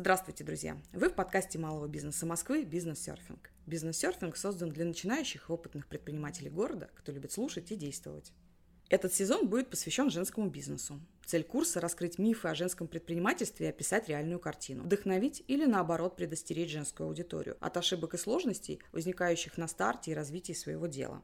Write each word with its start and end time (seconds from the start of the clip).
Здравствуйте, 0.00 0.44
друзья! 0.44 0.78
Вы 0.94 1.10
в 1.10 1.14
подкасте 1.14 1.58
малого 1.58 1.86
бизнеса 1.86 2.24
Москвы 2.24 2.64
«Бизнес-серфинг». 2.64 3.50
Бизнес-серфинг 3.66 4.34
создан 4.34 4.70
для 4.70 4.86
начинающих 4.86 5.50
и 5.50 5.52
опытных 5.52 5.86
предпринимателей 5.88 6.48
города, 6.48 6.88
кто 6.94 7.12
любит 7.12 7.32
слушать 7.32 7.70
и 7.70 7.76
действовать. 7.76 8.32
Этот 8.88 9.12
сезон 9.12 9.46
будет 9.46 9.68
посвящен 9.68 10.08
женскому 10.08 10.48
бизнесу. 10.48 10.98
Цель 11.26 11.44
курса– 11.44 11.80
раскрыть 11.82 12.18
мифы 12.18 12.48
о 12.48 12.54
женском 12.54 12.88
предпринимательстве 12.88 13.66
и 13.66 13.68
описать 13.68 14.08
реальную 14.08 14.40
картину. 14.40 14.84
Вдохновить 14.84 15.44
или, 15.48 15.66
наоборот, 15.66 16.16
предостеречь 16.16 16.72
женскую 16.72 17.06
аудиторию 17.06 17.58
от 17.60 17.76
ошибок 17.76 18.14
и 18.14 18.16
сложностей, 18.16 18.80
возникающих 18.92 19.58
на 19.58 19.68
старте 19.68 20.12
и 20.12 20.14
развитии 20.14 20.54
своего 20.54 20.86
дела. 20.86 21.22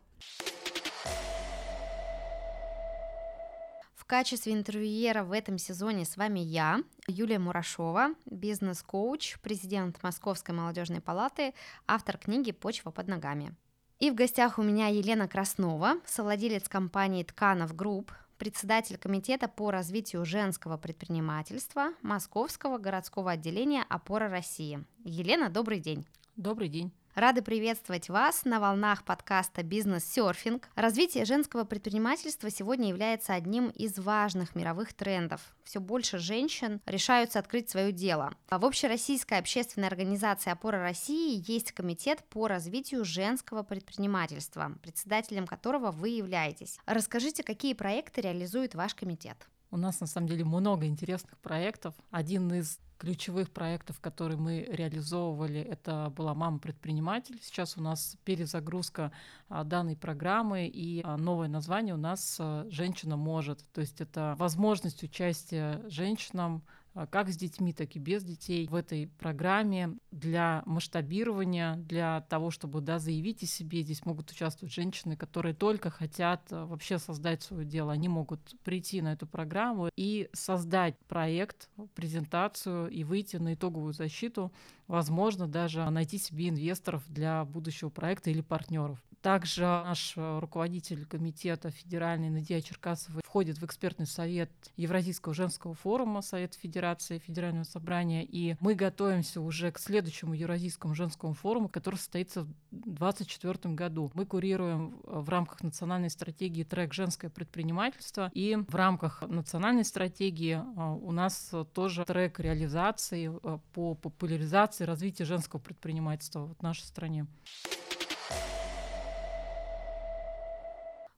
Качестве 4.06 4.52
интервьюера 4.52 5.24
в 5.24 5.32
этом 5.32 5.58
сезоне 5.58 6.04
с 6.04 6.16
вами 6.16 6.40
я, 6.40 6.82
Юлия 7.08 7.38
Мурашова, 7.38 8.14
бизнес-коуч, 8.26 9.38
президент 9.42 10.02
Московской 10.02 10.54
молодежной 10.54 11.00
палаты, 11.00 11.54
автор 11.86 12.16
книги 12.16 12.52
«Почва 12.52 12.90
под 12.90 13.08
ногами». 13.08 13.54
И 13.98 14.10
в 14.10 14.14
гостях 14.14 14.58
у 14.58 14.62
меня 14.62 14.88
Елена 14.88 15.26
Краснова, 15.26 15.94
совладелец 16.04 16.68
компании 16.68 17.24
«Тканов 17.24 17.74
Групп», 17.74 18.12
председатель 18.38 18.98
комитета 18.98 19.48
по 19.48 19.70
развитию 19.70 20.24
женского 20.24 20.76
предпринимательства 20.76 21.92
Московского 22.02 22.78
городского 22.78 23.32
отделения 23.32 23.84
«Опора 23.88 24.28
России». 24.28 24.84
Елена, 25.04 25.48
добрый 25.48 25.80
день. 25.80 26.06
Добрый 26.36 26.68
день. 26.68 26.92
Рады 27.16 27.40
приветствовать 27.40 28.10
вас 28.10 28.44
на 28.44 28.60
волнах 28.60 29.02
подкаста 29.02 29.62
«Бизнес-серфинг». 29.62 30.68
Развитие 30.74 31.24
женского 31.24 31.64
предпринимательства 31.64 32.50
сегодня 32.50 32.90
является 32.90 33.32
одним 33.32 33.70
из 33.70 33.98
важных 33.98 34.54
мировых 34.54 34.92
трендов. 34.92 35.40
Все 35.64 35.80
больше 35.80 36.18
женщин 36.18 36.82
решаются 36.84 37.38
открыть 37.38 37.70
свое 37.70 37.90
дело. 37.90 38.34
В 38.50 38.62
общероссийской 38.62 39.38
общественной 39.38 39.88
организации 39.88 40.50
«Опора 40.50 40.82
России» 40.82 41.42
есть 41.50 41.72
комитет 41.72 42.22
по 42.28 42.48
развитию 42.48 43.02
женского 43.06 43.62
предпринимательства, 43.62 44.72
председателем 44.82 45.46
которого 45.46 45.92
вы 45.92 46.10
являетесь. 46.10 46.78
Расскажите, 46.84 47.42
какие 47.42 47.72
проекты 47.72 48.20
реализует 48.20 48.74
ваш 48.74 48.94
комитет? 48.94 49.48
У 49.76 49.78
нас 49.78 50.00
на 50.00 50.06
самом 50.06 50.26
деле 50.26 50.42
много 50.42 50.86
интересных 50.86 51.36
проектов. 51.36 51.94
Один 52.10 52.50
из 52.50 52.80
ключевых 52.96 53.50
проектов, 53.50 54.00
которые 54.00 54.38
мы 54.38 54.66
реализовывали, 54.70 55.60
это 55.60 56.10
была 56.16 56.34
«Мама-предприниматель». 56.34 57.38
Сейчас 57.42 57.76
у 57.76 57.82
нас 57.82 58.16
перезагрузка 58.24 59.12
а, 59.50 59.64
данной 59.64 59.94
программы, 59.94 60.66
и 60.66 61.02
а, 61.04 61.18
новое 61.18 61.48
название 61.48 61.92
у 61.92 61.98
нас 61.98 62.38
а, 62.40 62.66
«Женщина 62.70 63.18
может». 63.18 63.70
То 63.74 63.82
есть 63.82 64.00
это 64.00 64.34
возможность 64.38 65.02
участия 65.02 65.82
женщинам 65.90 66.62
как 67.04 67.28
с 67.28 67.36
детьми, 67.36 67.74
так 67.74 67.94
и 67.94 67.98
без 67.98 68.24
детей 68.24 68.66
в 68.66 68.74
этой 68.74 69.08
программе 69.18 69.98
для 70.10 70.62
масштабирования, 70.64 71.76
для 71.76 72.22
того, 72.22 72.50
чтобы 72.50 72.80
да, 72.80 72.98
заявить 72.98 73.42
о 73.42 73.46
себе. 73.46 73.82
Здесь 73.82 74.06
могут 74.06 74.30
участвовать 74.30 74.72
женщины, 74.72 75.16
которые 75.16 75.54
только 75.54 75.90
хотят 75.90 76.42
а, 76.50 76.64
вообще 76.64 76.98
создать 76.98 77.42
свое 77.42 77.66
дело. 77.66 77.92
Они 77.92 78.08
могут 78.08 78.40
прийти 78.64 79.02
на 79.02 79.12
эту 79.12 79.26
программу 79.26 79.90
и 79.94 80.30
создать 80.32 80.96
проект, 81.06 81.68
презентацию 81.94 82.88
и 82.88 83.04
выйти 83.04 83.36
на 83.36 83.52
итоговую 83.52 83.92
защиту, 83.92 84.50
возможно, 84.86 85.46
даже 85.46 85.88
найти 85.90 86.16
себе 86.16 86.48
инвесторов 86.48 87.04
для 87.08 87.44
будущего 87.44 87.90
проекта 87.90 88.30
или 88.30 88.40
партнеров. 88.40 89.02
Также 89.26 89.62
наш 89.62 90.12
э, 90.16 90.38
руководитель 90.38 91.04
комитета 91.04 91.72
федеральный 91.72 92.30
Надия 92.30 92.60
Черкасова 92.60 93.22
входит 93.24 93.58
в 93.58 93.64
экспертный 93.64 94.06
совет 94.06 94.52
Евразийского 94.76 95.34
женского 95.34 95.74
форума 95.74 96.22
Совета 96.22 96.56
Федерации 96.56 97.18
Федерального 97.18 97.64
собрания, 97.64 98.24
и 98.24 98.54
мы 98.60 98.76
готовимся 98.76 99.40
уже 99.40 99.72
к 99.72 99.80
следующему 99.80 100.32
Евразийскому 100.32 100.94
женскому 100.94 101.34
форуму, 101.34 101.68
который 101.68 101.96
состоится 101.96 102.42
в 102.42 102.52
2024 102.70 103.74
году. 103.74 104.12
Мы 104.14 104.26
курируем 104.26 105.00
в 105.02 105.28
рамках 105.28 105.64
национальной 105.64 106.10
стратегии 106.10 106.62
трек 106.62 106.94
«Женское 106.94 107.28
предпринимательство», 107.28 108.30
и 108.32 108.54
в 108.54 108.76
рамках 108.76 109.22
национальной 109.22 109.84
стратегии 109.84 110.54
э, 110.54 110.98
у 111.02 111.10
нас 111.10 111.52
тоже 111.74 112.04
трек 112.04 112.38
реализации 112.38 113.36
э, 113.42 113.58
по 113.72 113.96
популяризации 113.96 114.84
и 114.84 114.86
развитию 114.86 115.26
женского 115.26 115.58
предпринимательства 115.58 116.54
в 116.56 116.62
нашей 116.62 116.84
стране. 116.84 117.26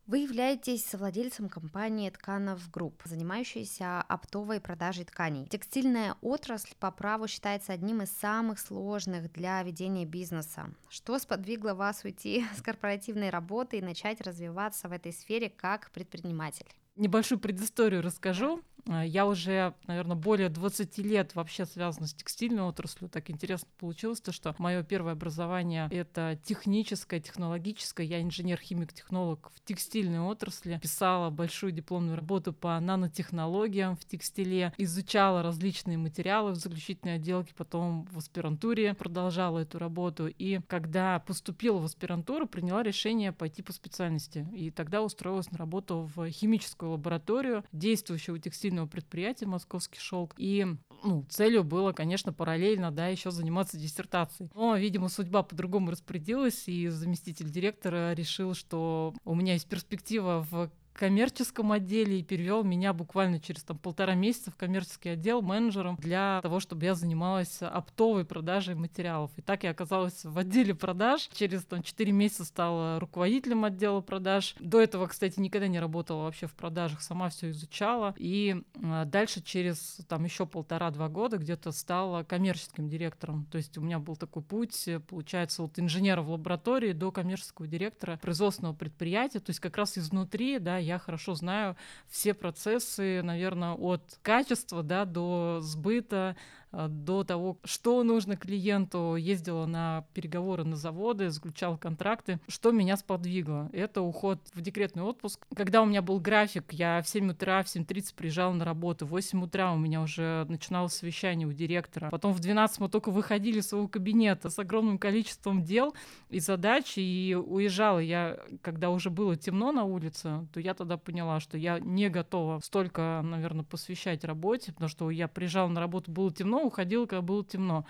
Вы 0.09 0.21
являетесь 0.21 0.87
совладельцем 0.87 1.51
компании 1.51 2.09
«Тканов 2.09 2.71
Групп», 2.71 3.03
занимающейся 3.05 4.01
оптовой 4.01 4.59
продажей 4.59 5.05
тканей. 5.05 5.47
Текстильная 5.49 6.17
отрасль 6.23 6.73
по 6.81 6.91
праву 6.91 7.29
считается 7.29 7.75
одним 7.75 8.01
из 8.01 8.11
самых 8.13 8.59
сложных 8.59 9.31
для 9.31 9.63
ведения 9.63 10.07
бизнеса. 10.07 10.71
Что 10.89 11.19
сподвигло 11.19 11.75
вас 11.75 12.05
уйти 12.05 12.47
с 12.57 12.63
корпоративной 12.63 13.29
работы 13.29 13.77
и 13.77 13.83
начать 13.83 14.23
развиваться 14.23 14.89
в 14.89 14.93
этой 14.93 15.13
сфере 15.13 15.51
как 15.51 15.91
предприниматель? 15.91 16.65
Небольшую 16.97 17.39
предысторию 17.39 18.01
расскажу. 18.01 18.63
А, 18.89 19.05
я 19.05 19.27
уже, 19.27 19.75
наверное, 19.87 20.17
более 20.17 20.49
20 20.49 20.99
лет 20.99 21.35
вообще 21.35 21.67
связана 21.67 22.07
с 22.07 22.15
текстильной 22.15 22.63
отраслью. 22.63 23.11
Так 23.11 23.31
интересно 23.31 23.69
получилось, 23.79 24.21
то, 24.21 24.33
что 24.33 24.55
мое 24.59 24.83
первое 24.83 25.13
образование— 25.13 25.89
это 25.91 26.39
техническое, 26.45 27.21
технологическое. 27.21 28.07
Я 28.07 28.23
инженер-химик-технолог 28.23 29.51
в 29.55 29.65
текстильной 29.65 30.21
отрасли. 30.21 30.79
Писала 30.83 31.31
большую 31.31 31.73
дипломную 31.73 32.17
работу 32.17 32.53
по 32.53 32.79
нанотехнологиям 32.81 33.97
в 33.97 34.05
текстиле, 34.05 34.73
изучала 34.79 35.43
различные 35.43 35.99
материалы 35.99 36.53
в 36.53 36.57
заключительной 36.57 37.17
отделке, 37.17 37.53
потом 37.55 38.05
в 38.11 38.19
аспирантуре 38.19 38.95
продолжала 38.95 39.59
эту 39.59 39.79
работу. 39.79 40.29
И 40.29 40.61
когда 40.67 41.19
поступила 41.21 41.79
в 41.79 41.85
аспирантуру, 41.85 42.47
приняла 42.47 42.83
решение 42.83 43.33
пойти 43.33 43.63
по 43.63 43.73
специальности. 43.73 44.47
И 44.55 44.71
тогда 44.71 45.03
устроилась 45.03 45.51
на 45.51 45.59
работу 45.59 46.11
в 46.15 46.31
химическую 46.31 46.93
лабораторию, 46.93 47.65
действующую 47.73 48.39
текстильную 48.39 48.78
текстильного 48.79 48.87
предприятия 48.87 49.47
«Московский 49.47 49.99
шелк». 49.99 50.35
И 50.37 50.67
ну, 51.03 51.25
целью 51.29 51.65
было, 51.65 51.93
конечно, 51.93 52.33
параллельно, 52.33 52.91
да, 52.91 53.09
еще 53.09 53.31
заниматься 53.31 53.77
диссертацией. 53.77 54.51
Но, 54.55 54.77
видимо, 54.77 55.09
судьба 55.09 55.43
по-другому 55.43 55.91
распорядилась, 55.91 56.69
и 56.69 56.89
заместитель 56.89 57.51
директора 57.51 58.13
решил, 58.15 58.55
что 58.55 59.15
у 59.25 59.35
меня 59.35 59.55
есть 59.55 59.69
перспектива 59.69 60.47
в 60.51 60.71
коммерческом 60.99 61.71
отделе 61.71 62.19
и 62.19 62.23
перевел 62.25 62.65
меня 62.65 62.93
буквально 62.93 63.39
через 63.39 63.63
там, 63.63 63.79
полтора 63.79 64.17
месяца 64.17 64.51
в 64.51 64.57
коммерческий 64.57 65.11
отдел 65.11 65.43
менеджером 65.43 65.95
для 65.97 66.41
того, 66.43 66.59
чтобы 66.59 66.87
я 66.87 66.97
занималась 66.97 67.63
оптовой 67.63 68.25
продажей 68.25 68.75
материалов. 68.75 69.31
И 69.37 69.41
так 69.41 69.63
я 69.63 69.71
оказалась 69.71 70.25
в 70.25 70.37
отделе 70.37 70.75
продаж. 70.75 71.29
Через 71.33 71.65
там, 71.65 71.85
4 71.85 72.11
месяца 72.11 72.45
стала 72.45 72.99
руководителем 72.99 73.65
отдела 73.65 74.01
продаж. 74.01 74.57
До 74.59 74.81
этого, 74.81 75.07
кстати, 75.07 75.39
никогда 75.39 75.69
не 75.69 75.79
работала 75.79 76.25
вообще 76.25 76.49
в 76.49 76.55
продажах, 76.55 77.01
сама 77.01 77.29
все 77.29 77.51
изучала. 77.51 78.13
И 78.19 78.57
а, 78.83 79.05
дальше 79.05 79.41
через 79.41 80.01
там 80.09 80.25
еще 80.25 80.47
полтора-два 80.47 81.09
года 81.09 81.39
где-то 81.39 81.71
стала 81.71 82.25
коммерческим 82.25 82.89
директором. 82.89 83.47
То 83.53 83.59
есть 83.59 83.79
у 83.79 83.83
меня 83.83 84.01
был 84.01 84.17
такой 84.17 84.43
путь, 84.43 84.89
получается, 85.07 85.63
от 85.63 85.79
инженера 85.79 86.23
в 86.23 86.31
лаборатории 86.31 86.91
до 86.91 87.13
коммерческого 87.13 87.69
директора 87.69 88.17
производственного 88.17 88.75
предприятия. 88.75 89.39
То 89.39 89.51
есть 89.51 89.61
как 89.61 89.77
раз 89.77 89.97
изнутри, 89.97 90.59
да, 90.59 90.88
я 90.89 90.99
хорошо 90.99 91.35
знаю 91.35 91.77
все 92.09 92.35
процессы, 92.35 93.23
наверное, 93.23 93.75
от 93.75 94.19
качества 94.23 94.83
да, 94.83 95.05
до 95.05 95.61
сбыта, 95.61 96.37
до 96.73 97.25
того, 97.25 97.59
что 97.65 98.03
нужно 98.03 98.37
клиенту, 98.37 99.17
ездила 99.17 99.67
на 99.67 100.05
переговоры 100.15 100.65
на 100.65 100.77
заводы, 100.77 101.31
заключала 101.31 101.77
контракты. 101.77 102.41
Что 102.49 102.71
меня 102.71 102.97
сподвигло? 102.97 103.71
Это 103.73 104.03
уход 104.03 104.41
в 104.55 104.61
декретный 104.61 105.03
отпуск. 105.03 105.47
Когда 105.55 105.83
у 105.83 105.87
меня 105.87 106.03
был 106.03 106.21
график, 106.21 106.73
я 106.73 107.03
в 107.03 107.09
7 107.09 107.31
утра, 107.31 107.63
в 107.63 107.67
7.30 107.67 108.15
приезжала 108.15 108.53
на 108.53 108.65
работу, 108.65 109.07
в 109.07 109.11
8 109.11 109.43
утра 109.43 109.73
у 109.73 109.79
меня 109.79 110.03
уже 110.03 110.47
начиналось 110.49 110.95
совещание 110.95 111.47
у 111.47 111.53
директора. 111.53 112.11
Потом 112.11 112.33
в 112.33 112.41
12 112.41 112.81
мы 112.81 112.89
только 112.89 113.11
выходили 113.11 113.61
из 113.61 113.69
своего 113.69 113.89
кабинета 113.89 114.51
с 114.51 114.59
огромным 114.59 114.99
количеством 114.99 115.63
дел 115.63 115.95
и 116.29 116.41
задач, 116.41 116.95
и 116.97 117.37
уезжала 117.37 117.99
я, 117.99 118.39
когда 118.63 118.91
уже 118.91 119.11
было 119.11 119.37
темно 119.37 119.73
на 119.73 119.85
улице, 119.85 120.47
то 120.53 120.61
я 120.61 120.75
тогда 120.75 120.97
поняла, 120.97 121.41
что 121.41 121.57
я 121.57 121.79
не 121.81 122.09
готова 122.09 122.61
столько, 122.61 123.21
наверное, 123.25 123.65
посвящать 123.65 124.25
работе, 124.25 124.73
потому 124.73 124.89
что 124.89 125.11
я 125.11 125.29
приезжала 125.29 125.69
на 125.69 125.81
работу, 125.81 126.11
было 126.11 126.33
темно, 126.33 126.58
темно, 126.59 126.67
уходила, 126.67 127.07
когда 127.07 127.23
было 127.23 127.45
темно. 127.45 127.85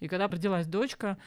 И 0.00 0.08
когда 0.08 0.28
родилась 0.28 0.66
дочка, 0.66 1.18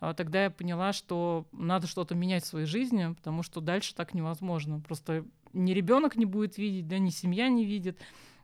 а, 0.00 0.14
тогда 0.14 0.44
я 0.44 0.50
поняла, 0.50 0.92
что 0.92 1.46
надо 1.52 1.86
что-то 1.86 2.14
менять 2.14 2.44
в 2.44 2.46
своей 2.46 2.66
жизни, 2.66 3.12
потому 3.14 3.42
что 3.42 3.60
дальше 3.60 3.94
так 3.94 4.14
невозможно. 4.14 4.80
Просто 4.80 5.24
ни 5.52 5.72
ребенок 5.72 6.16
не 6.16 6.26
будет 6.26 6.58
видеть, 6.58 6.88
да, 6.88 6.98
ни 6.98 7.10
семья 7.10 7.48
не 7.48 7.64
видит. 7.64 7.98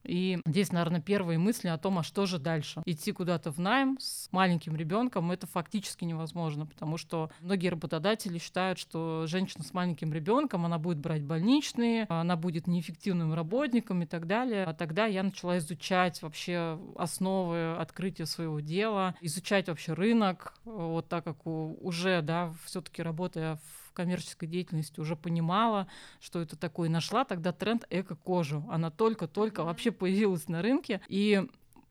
И 0.05 0.41
здесь, 0.47 0.73
наверное, 0.73 1.01
первые 1.01 1.39
мысли 1.39 1.69
о 1.69 1.79
том, 1.79 1.99
а 1.99 2.03
что 2.03 2.27
же 2.27 2.39
дальше. 2.39 2.83
Идти 2.85 3.13
куда-то 3.13 3.51
в 3.51 3.59
найм 3.59 3.99
с 4.01 4.29
маленьким 4.33 4.77
ребенком 4.77 5.31
это 5.31 5.47
фактически 5.47 6.05
невозможно, 6.05 6.67
потому 6.67 6.97
что 6.97 7.31
многие 7.41 7.69
работодатели 7.69 8.39
считают, 8.39 8.79
что 8.79 9.25
женщина 9.27 9.65
с 9.65 9.73
маленьким 9.75 10.13
ребенком, 10.13 10.65
она 10.65 10.79
будет 10.79 10.99
брать 10.99 11.23
больничные, 11.23 12.07
она 12.09 12.37
будет 12.37 12.67
неэффективным 12.67 13.35
работником 13.35 14.03
и 14.03 14.07
так 14.07 14.27
далее. 14.27 14.65
А 14.65 14.75
тогда 14.75 15.07
я 15.07 15.23
начала 15.23 15.59
изучать 15.59 16.23
вообще 16.23 16.79
основы 16.97 17.77
открытия 17.77 18.27
своего 18.27 18.61
дела, 18.61 19.15
изучать 19.21 19.69
вообще 19.69 19.93
рынок, 19.93 20.55
вот 20.65 21.09
так 21.09 21.25
как 21.25 21.47
уже, 21.47 22.23
да, 22.23 22.55
все-таки 22.65 23.03
работая 23.03 23.57
в 23.57 23.78
коммерческой 23.99 24.47
деятельности 24.47 25.01
уже 25.01 25.17
понимала, 25.17 25.89
что 26.21 26.41
это 26.41 26.57
такое, 26.57 26.89
нашла 26.89 27.25
тогда 27.25 27.51
тренд 27.53 27.85
эко-кожу. 27.91 28.65
Она 28.71 28.93
только-только 28.93 29.65
вообще 29.65 29.91
появилась 29.91 30.47
на 30.47 30.63
рынке, 30.63 31.01
и 31.09 31.49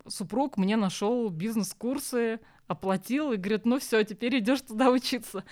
супруг 0.08 0.56
мне 0.56 0.78
нашел 0.78 1.30
бизнес-курсы, 1.30 2.40
оплатил 2.68 3.34
и 3.34 3.36
говорит, 3.36 3.66
ну 3.66 3.78
все, 3.80 4.04
теперь 4.04 4.40
идешь 4.40 4.62
туда 4.62 4.90
учиться. 4.90 5.44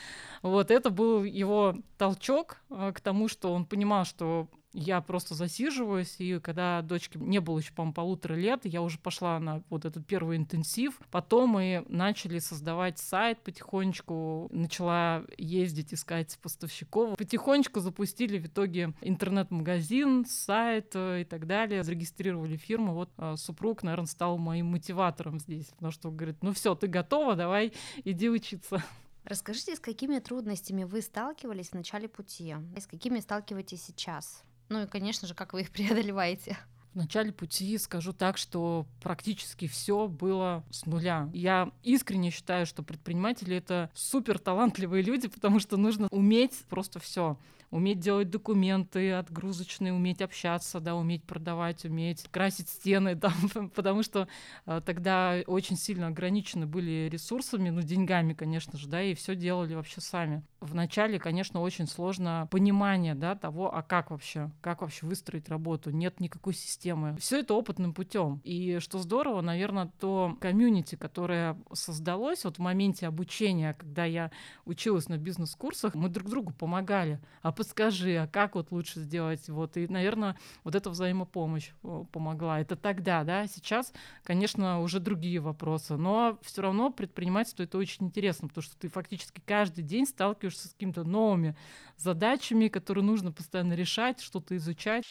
Вот 0.42 0.72
это 0.72 0.90
был 0.92 1.26
его 1.26 1.76
толчок 1.98 2.62
э, 2.70 2.94
к 2.96 3.02
тому, 3.02 3.28
что 3.28 3.54
он 3.54 3.66
понимал, 3.66 4.06
что 4.06 4.48
я 4.76 5.00
просто 5.00 5.36
засиживаюсь, 5.36 6.16
и 6.20 6.40
когда 6.40 6.82
дочке 6.82 7.18
не 7.18 7.40
было 7.40 7.60
еще, 7.60 7.72
по-моему, 7.72 7.94
полутора 7.94 8.34
лет, 8.34 8.62
я 8.66 8.82
уже 8.82 9.00
пошла 9.00 9.40
на 9.40 9.64
вот 9.70 9.86
этот 9.86 10.06
первый 10.06 10.36
интенсив. 10.36 11.00
Потом 11.12 11.52
мы 11.52 11.86
начали 11.88 12.40
создавать 12.40 13.00
сайт 13.00 13.42
потихонечку, 13.42 14.50
начала 14.52 15.24
ездить, 15.38 15.94
искать 15.94 16.38
поставщиков. 16.42 17.18
Потихонечку 17.18 17.80
запустили 17.80 18.38
в 18.38 18.48
итоге 18.48 18.94
интернет-магазин, 19.00 20.26
сайт 20.26 20.92
э, 20.94 21.22
и 21.22 21.24
так 21.24 21.48
далее, 21.48 21.84
зарегистрировали 21.84 22.58
фирму. 22.58 22.94
Вот 22.94 23.10
э, 23.18 23.36
супруг, 23.38 23.82
наверное, 23.82 24.08
стал 24.08 24.38
моим 24.38 24.68
мотиватором 24.68 25.40
здесь, 25.40 25.68
потому 25.68 25.94
что 25.94 26.12
говорит, 26.12 26.38
ну 26.42 26.52
все, 26.52 26.76
ты 26.76 26.88
готова, 26.88 27.36
давай 27.36 27.72
иди 28.04 28.30
учиться. 28.30 28.84
Расскажите, 29.24 29.76
с 29.76 29.80
какими 29.80 30.20
трудностями 30.20 30.84
вы 30.84 31.02
сталкивались 31.02 31.70
в 31.70 31.74
начале 31.74 32.10
пути, 32.10 32.56
и 32.76 32.80
с 32.80 32.86
какими 32.86 33.22
сталкиваетесь 33.22 33.82
сейчас? 33.82 34.44
Ну 34.70 34.84
и, 34.84 34.88
конечно 34.88 35.28
же, 35.28 35.34
как 35.34 35.54
вы 35.54 35.62
их 35.62 35.72
преодолеваете. 35.72 36.58
В 36.94 36.98
начале 36.98 37.34
пути 37.34 37.78
скажу 37.78 38.14
так, 38.14 38.38
что 38.38 38.86
практически 39.02 39.68
все 39.68 40.08
было 40.08 40.64
с 40.72 40.86
нуля. 40.86 41.30
Я 41.34 41.72
искренне 41.84 42.32
считаю, 42.32 42.66
что 42.66 42.84
предприниматели 42.84 43.58
это 43.58 43.92
супер 43.94 44.40
талантливые 44.40 45.04
люди, 45.04 45.28
потому 45.28 45.60
что 45.60 45.76
нужно 45.76 46.08
уметь 46.10 46.58
просто 46.70 47.00
все 47.02 47.38
уметь 47.76 48.00
делать 48.00 48.30
документы 48.30 49.12
отгрузочные, 49.12 49.92
уметь 49.92 50.22
общаться, 50.22 50.80
да, 50.80 50.96
уметь 50.96 51.26
продавать, 51.26 51.84
уметь 51.84 52.24
красить 52.32 52.70
стены, 52.70 53.16
да, 53.16 53.34
потому 53.76 54.02
что 54.02 54.30
э, 54.66 54.82
тогда 54.86 55.42
очень 55.46 55.76
сильно 55.76 56.08
ограничены 56.08 56.66
были 56.66 57.10
ресурсами, 57.12 57.70
ну, 57.70 57.82
деньгами, 57.82 58.34
конечно 58.34 58.78
же, 58.78 58.88
да, 58.88 59.02
и 59.02 59.14
все 59.14 59.36
делали 59.36 59.76
вообще 59.76 60.00
сами. 60.00 60.42
Вначале, 60.62 61.20
конечно, 61.20 61.60
очень 61.62 61.86
сложно 61.86 62.48
понимание, 62.50 63.14
да, 63.14 63.36
того, 63.36 63.76
а 63.76 63.84
как 63.84 64.10
вообще, 64.10 64.52
как 64.62 64.82
вообще 64.82 65.06
выстроить 65.06 65.50
работу, 65.50 65.92
нет 65.92 66.20
никакой 66.22 66.54
системы. 66.54 67.18
Все 67.20 67.42
это 67.42 67.54
опытным 67.54 67.94
путем. 67.94 68.40
И 68.46 68.80
что 68.80 69.00
здорово, 69.00 69.42
наверное, 69.42 69.92
то 70.00 70.38
комьюнити, 70.40 70.96
которое 70.96 71.58
создалось 71.74 72.46
вот 72.46 72.56
в 72.56 72.60
моменте 72.60 73.06
обучения, 73.06 73.74
когда 73.74 74.06
я 74.06 74.32
училась 74.64 75.10
на 75.10 75.18
бизнес-курсах, 75.18 75.94
мы 75.94 76.08
друг 76.08 76.30
другу 76.30 76.54
помогали. 76.54 77.20
А 77.42 77.52
подскажи, 77.66 78.16
а 78.18 78.28
как 78.28 78.54
вот 78.54 78.72
лучше 78.72 79.00
сделать? 79.00 79.50
Вот, 79.50 79.76
и, 79.76 79.88
наверное, 79.88 80.38
вот 80.64 80.76
эта 80.76 80.92
взаимопомощь 80.92 81.72
помогла. 82.12 82.62
Это 82.62 82.76
тогда, 82.76 83.24
да, 83.24 83.48
сейчас, 83.48 83.92
конечно, 84.24 84.82
уже 84.82 85.00
другие 85.00 85.40
вопросы, 85.40 85.98
но 85.98 86.38
все 86.44 86.62
равно 86.62 86.92
предпринимательство 86.92 87.64
это 87.64 87.80
очень 87.80 88.06
интересно, 88.06 88.48
потому 88.48 88.62
что 88.62 88.78
ты 88.78 88.88
фактически 88.88 89.42
каждый 89.44 89.84
день 89.84 90.06
сталкиваешься 90.06 90.68
с 90.68 90.74
какими-то 90.74 91.04
новыми 91.04 91.56
задачами, 91.98 92.68
которые 92.68 93.04
нужно 93.04 93.32
постоянно 93.32 93.74
решать, 93.74 94.22
что-то 94.22 94.56
изучать. 94.58 95.04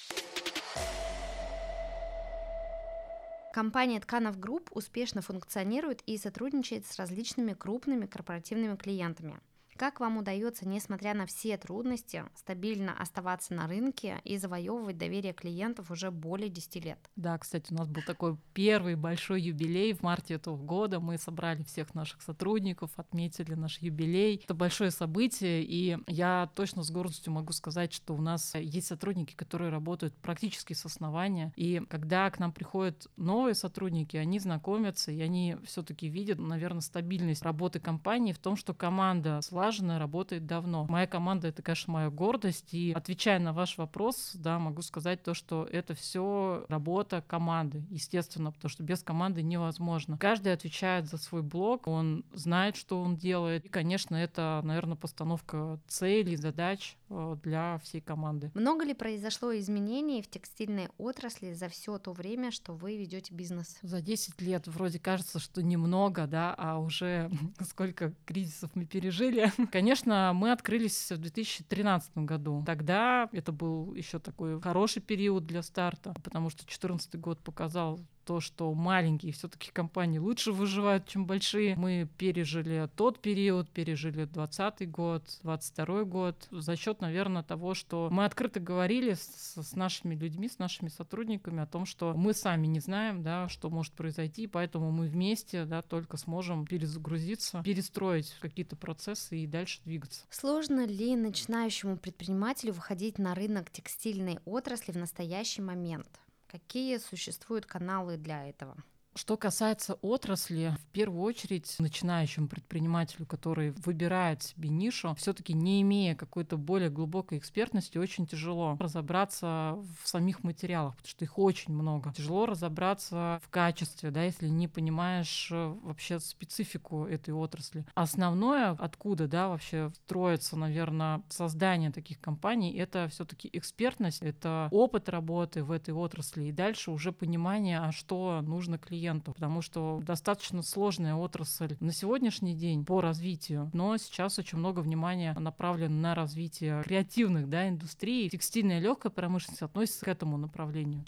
Компания 3.52 3.98
Тканов 3.98 4.38
Групп 4.38 4.70
успешно 4.72 5.22
функционирует 5.22 6.02
и 6.06 6.18
сотрудничает 6.18 6.86
с 6.86 6.96
различными 6.98 7.52
крупными 7.52 8.06
корпоративными 8.06 8.76
клиентами. 8.76 9.40
Как 9.76 9.98
вам 9.98 10.18
удается, 10.18 10.68
несмотря 10.68 11.14
на 11.14 11.26
все 11.26 11.56
трудности, 11.56 12.24
стабильно 12.36 12.96
оставаться 12.96 13.54
на 13.54 13.66
рынке 13.66 14.20
и 14.22 14.36
завоевывать 14.36 14.96
доверие 14.96 15.32
клиентов 15.32 15.90
уже 15.90 16.12
более 16.12 16.48
10 16.48 16.84
лет? 16.84 16.98
Да, 17.16 17.36
кстати, 17.38 17.72
у 17.72 17.76
нас 17.76 17.88
был 17.88 18.02
такой 18.06 18.36
первый 18.52 18.94
большой 18.94 19.42
юбилей 19.42 19.92
в 19.92 20.02
марте 20.02 20.34
этого 20.34 20.56
года. 20.56 21.00
Мы 21.00 21.18
собрали 21.18 21.64
всех 21.64 21.94
наших 21.94 22.22
сотрудников, 22.22 22.92
отметили 22.96 23.54
наш 23.54 23.78
юбилей. 23.80 24.40
Это 24.44 24.54
большое 24.54 24.92
событие, 24.92 25.64
и 25.64 25.98
я 26.06 26.48
точно 26.54 26.84
с 26.84 26.90
гордостью 26.90 27.32
могу 27.32 27.52
сказать, 27.52 27.92
что 27.92 28.14
у 28.14 28.20
нас 28.20 28.54
есть 28.54 28.86
сотрудники, 28.86 29.34
которые 29.34 29.70
работают 29.70 30.14
практически 30.14 30.72
с 30.72 30.86
основания. 30.86 31.52
И 31.56 31.82
когда 31.88 32.30
к 32.30 32.38
нам 32.38 32.52
приходят 32.52 33.08
новые 33.16 33.54
сотрудники, 33.54 34.16
они 34.16 34.38
знакомятся, 34.38 35.10
и 35.10 35.20
они 35.20 35.56
все-таки 35.64 36.08
видят, 36.08 36.38
наверное, 36.38 36.80
стабильность 36.80 37.42
работы 37.42 37.80
компании 37.80 38.32
в 38.32 38.38
том, 38.38 38.56
что 38.56 38.72
команда 38.72 39.40
слажена, 39.42 39.63
слаженно, 39.64 39.98
работает 39.98 40.46
давно. 40.46 40.86
Моя 40.90 41.06
команда— 41.06 41.48
это, 41.48 41.62
конечно, 41.62 41.94
моя 41.94 42.10
гордость. 42.10 42.74
И 42.74 42.92
отвечая 42.94 43.38
на 43.38 43.54
ваш 43.54 43.78
вопрос, 43.78 44.32
да, 44.34 44.58
могу 44.58 44.82
сказать 44.82 45.22
то, 45.22 45.32
что 45.32 45.64
это 45.64 45.94
все 45.94 46.66
работа 46.68 47.24
команды, 47.26 47.82
естественно, 47.88 48.52
потому 48.52 48.68
что 48.68 48.82
без 48.82 49.02
команды 49.02 49.42
невозможно. 49.42 50.18
Каждый 50.18 50.52
отвечает 50.52 51.06
за 51.06 51.16
свой 51.16 51.40
блог, 51.42 51.86
он 51.86 52.26
знает, 52.34 52.76
что 52.76 53.00
он 53.00 53.16
делает. 53.16 53.64
И, 53.64 53.68
конечно, 53.70 54.16
это, 54.16 54.60
наверное, 54.64 54.96
постановка 54.96 55.80
целей, 55.88 56.36
задач 56.36 56.96
э, 57.08 57.36
для 57.42 57.78
всей 57.78 58.02
команды. 58.02 58.50
Много 58.54 58.84
ли 58.84 58.92
произошло 58.92 59.56
изменений 59.56 60.20
в 60.20 60.28
текстильной 60.28 60.88
отрасли 60.98 61.54
за 61.54 61.70
все 61.70 61.96
то 61.98 62.12
время, 62.12 62.50
что 62.50 62.74
вы 62.74 62.98
ведете 62.98 63.32
бизнес? 63.32 63.78
За 63.80 64.02
10 64.02 64.42
лет 64.42 64.66
вроде 64.66 64.98
кажется, 64.98 65.38
что 65.38 65.62
немного, 65.62 66.26
да, 66.26 66.54
а 66.58 66.78
уже 66.78 67.30
сколько 67.66 68.12
кризисов 68.26 68.70
мы 68.74 68.84
пережили. 68.84 69.50
Конечно, 69.72 70.32
мы 70.34 70.52
открылись 70.52 71.10
в 71.10 71.18
2013 71.18 72.18
году. 72.18 72.62
Тогда 72.66 73.28
это 73.32 73.52
был 73.52 73.94
еще 73.94 74.18
такой 74.18 74.60
хороший 74.60 75.02
период 75.02 75.46
для 75.46 75.62
старта, 75.62 76.14
потому 76.22 76.50
что 76.50 76.60
2014 76.60 77.16
год 77.20 77.38
показал 77.40 78.00
то, 78.24 78.40
что 78.40 78.72
маленькие 78.74 79.32
все-таки 79.32 79.70
компании 79.70 80.18
лучше 80.18 80.52
выживают, 80.52 81.06
чем 81.06 81.26
большие. 81.26 81.76
Мы 81.76 82.08
пережили 82.18 82.88
тот 82.96 83.20
период, 83.20 83.70
пережили 83.70 84.24
20 84.24 84.90
год, 84.90 85.24
22 85.42 86.04
год 86.04 86.48
за 86.50 86.76
счет, 86.76 87.00
наверное, 87.00 87.42
того, 87.42 87.74
что 87.74 88.08
мы 88.10 88.24
открыто 88.24 88.60
говорили 88.60 89.14
с, 89.14 89.56
с 89.56 89.74
нашими 89.74 90.14
людьми, 90.14 90.48
с 90.48 90.58
нашими 90.58 90.88
сотрудниками 90.88 91.62
о 91.62 91.66
том, 91.66 91.86
что 91.86 92.14
мы 92.14 92.34
сами 92.34 92.66
не 92.66 92.80
знаем, 92.80 93.22
да, 93.22 93.48
что 93.48 93.70
может 93.70 93.92
произойти, 93.94 94.46
поэтому 94.46 94.90
мы 94.90 95.06
вместе 95.06 95.64
да, 95.64 95.82
только 95.82 96.16
сможем 96.16 96.66
перезагрузиться, 96.66 97.62
перестроить 97.62 98.34
какие-то 98.40 98.76
процессы 98.76 99.38
и 99.38 99.46
дальше 99.46 99.80
двигаться. 99.84 100.22
Сложно 100.30 100.86
ли 100.86 101.16
начинающему 101.16 101.96
предпринимателю 101.96 102.72
выходить 102.72 103.18
на 103.18 103.34
рынок 103.34 103.70
текстильной 103.70 104.38
отрасли 104.44 104.92
в 104.92 104.96
настоящий 104.96 105.62
момент? 105.62 106.08
Какие 106.54 106.98
существуют 106.98 107.66
каналы 107.66 108.16
для 108.16 108.48
этого? 108.48 108.76
Что 109.16 109.36
касается 109.36 109.94
отрасли, 110.02 110.76
в 110.82 110.92
первую 110.92 111.22
очередь 111.22 111.72
начинающему 111.78 112.48
предпринимателю, 112.48 113.26
который 113.26 113.70
выбирает 113.70 114.42
себе 114.42 114.68
нишу, 114.70 115.14
все-таки 115.16 115.52
не 115.52 115.82
имея 115.82 116.16
какой-то 116.16 116.56
более 116.56 116.90
глубокой 116.90 117.38
экспертности, 117.38 117.96
очень 117.96 118.26
тяжело 118.26 118.76
разобраться 118.80 119.78
в 120.02 120.08
самих 120.08 120.42
материалах, 120.42 120.96
потому 120.96 121.08
что 121.08 121.24
их 121.24 121.38
очень 121.38 121.72
много. 121.72 122.12
Тяжело 122.12 122.46
разобраться 122.46 123.40
в 123.44 123.50
качестве, 123.50 124.10
да, 124.10 124.24
если 124.24 124.48
не 124.48 124.66
понимаешь 124.66 125.48
э, 125.52 125.74
вообще 125.82 126.18
специфику 126.18 127.04
этой 127.04 127.32
отрасли. 127.32 127.86
Основное, 127.94 128.70
откуда, 128.72 129.28
да, 129.28 129.48
вообще 129.48 129.92
строится, 130.06 130.56
наверное, 130.56 131.22
создание 131.28 131.92
таких 131.92 132.20
компаний, 132.20 132.74
это 132.74 133.06
все-таки 133.12 133.48
экспертность, 133.52 134.22
это 134.22 134.66
опыт 134.72 135.08
работы 135.08 135.62
в 135.62 135.70
этой 135.70 135.94
отрасли, 135.94 136.44
и 136.44 136.52
дальше 136.52 136.90
уже 136.90 137.12
понимание, 137.12 137.78
а 137.78 137.92
что 137.92 138.40
нужно 138.42 138.76
клиенту 138.76 139.03
клиенту, 139.04 139.32
потому 139.32 139.60
что 139.60 140.00
достаточно 140.02 140.62
сложная 140.62 141.14
отрасль 141.14 141.76
на 141.80 141.92
сегодняшний 141.92 142.54
день 142.54 142.84
по 142.84 143.00
развитию, 143.00 143.70
но 143.74 143.96
сейчас 143.98 144.38
очень 144.38 144.58
много 144.58 144.80
внимания 144.80 145.34
направлено 145.38 145.94
на 145.94 146.14
развитие 146.14 146.82
креативных 146.84 147.48
да, 147.48 147.68
индустрий. 147.68 148.30
Текстильная 148.30 148.80
легкая 148.80 149.12
промышленность 149.12 149.62
относится 149.62 150.04
к 150.06 150.08
этому 150.08 150.38
направлению. 150.38 151.04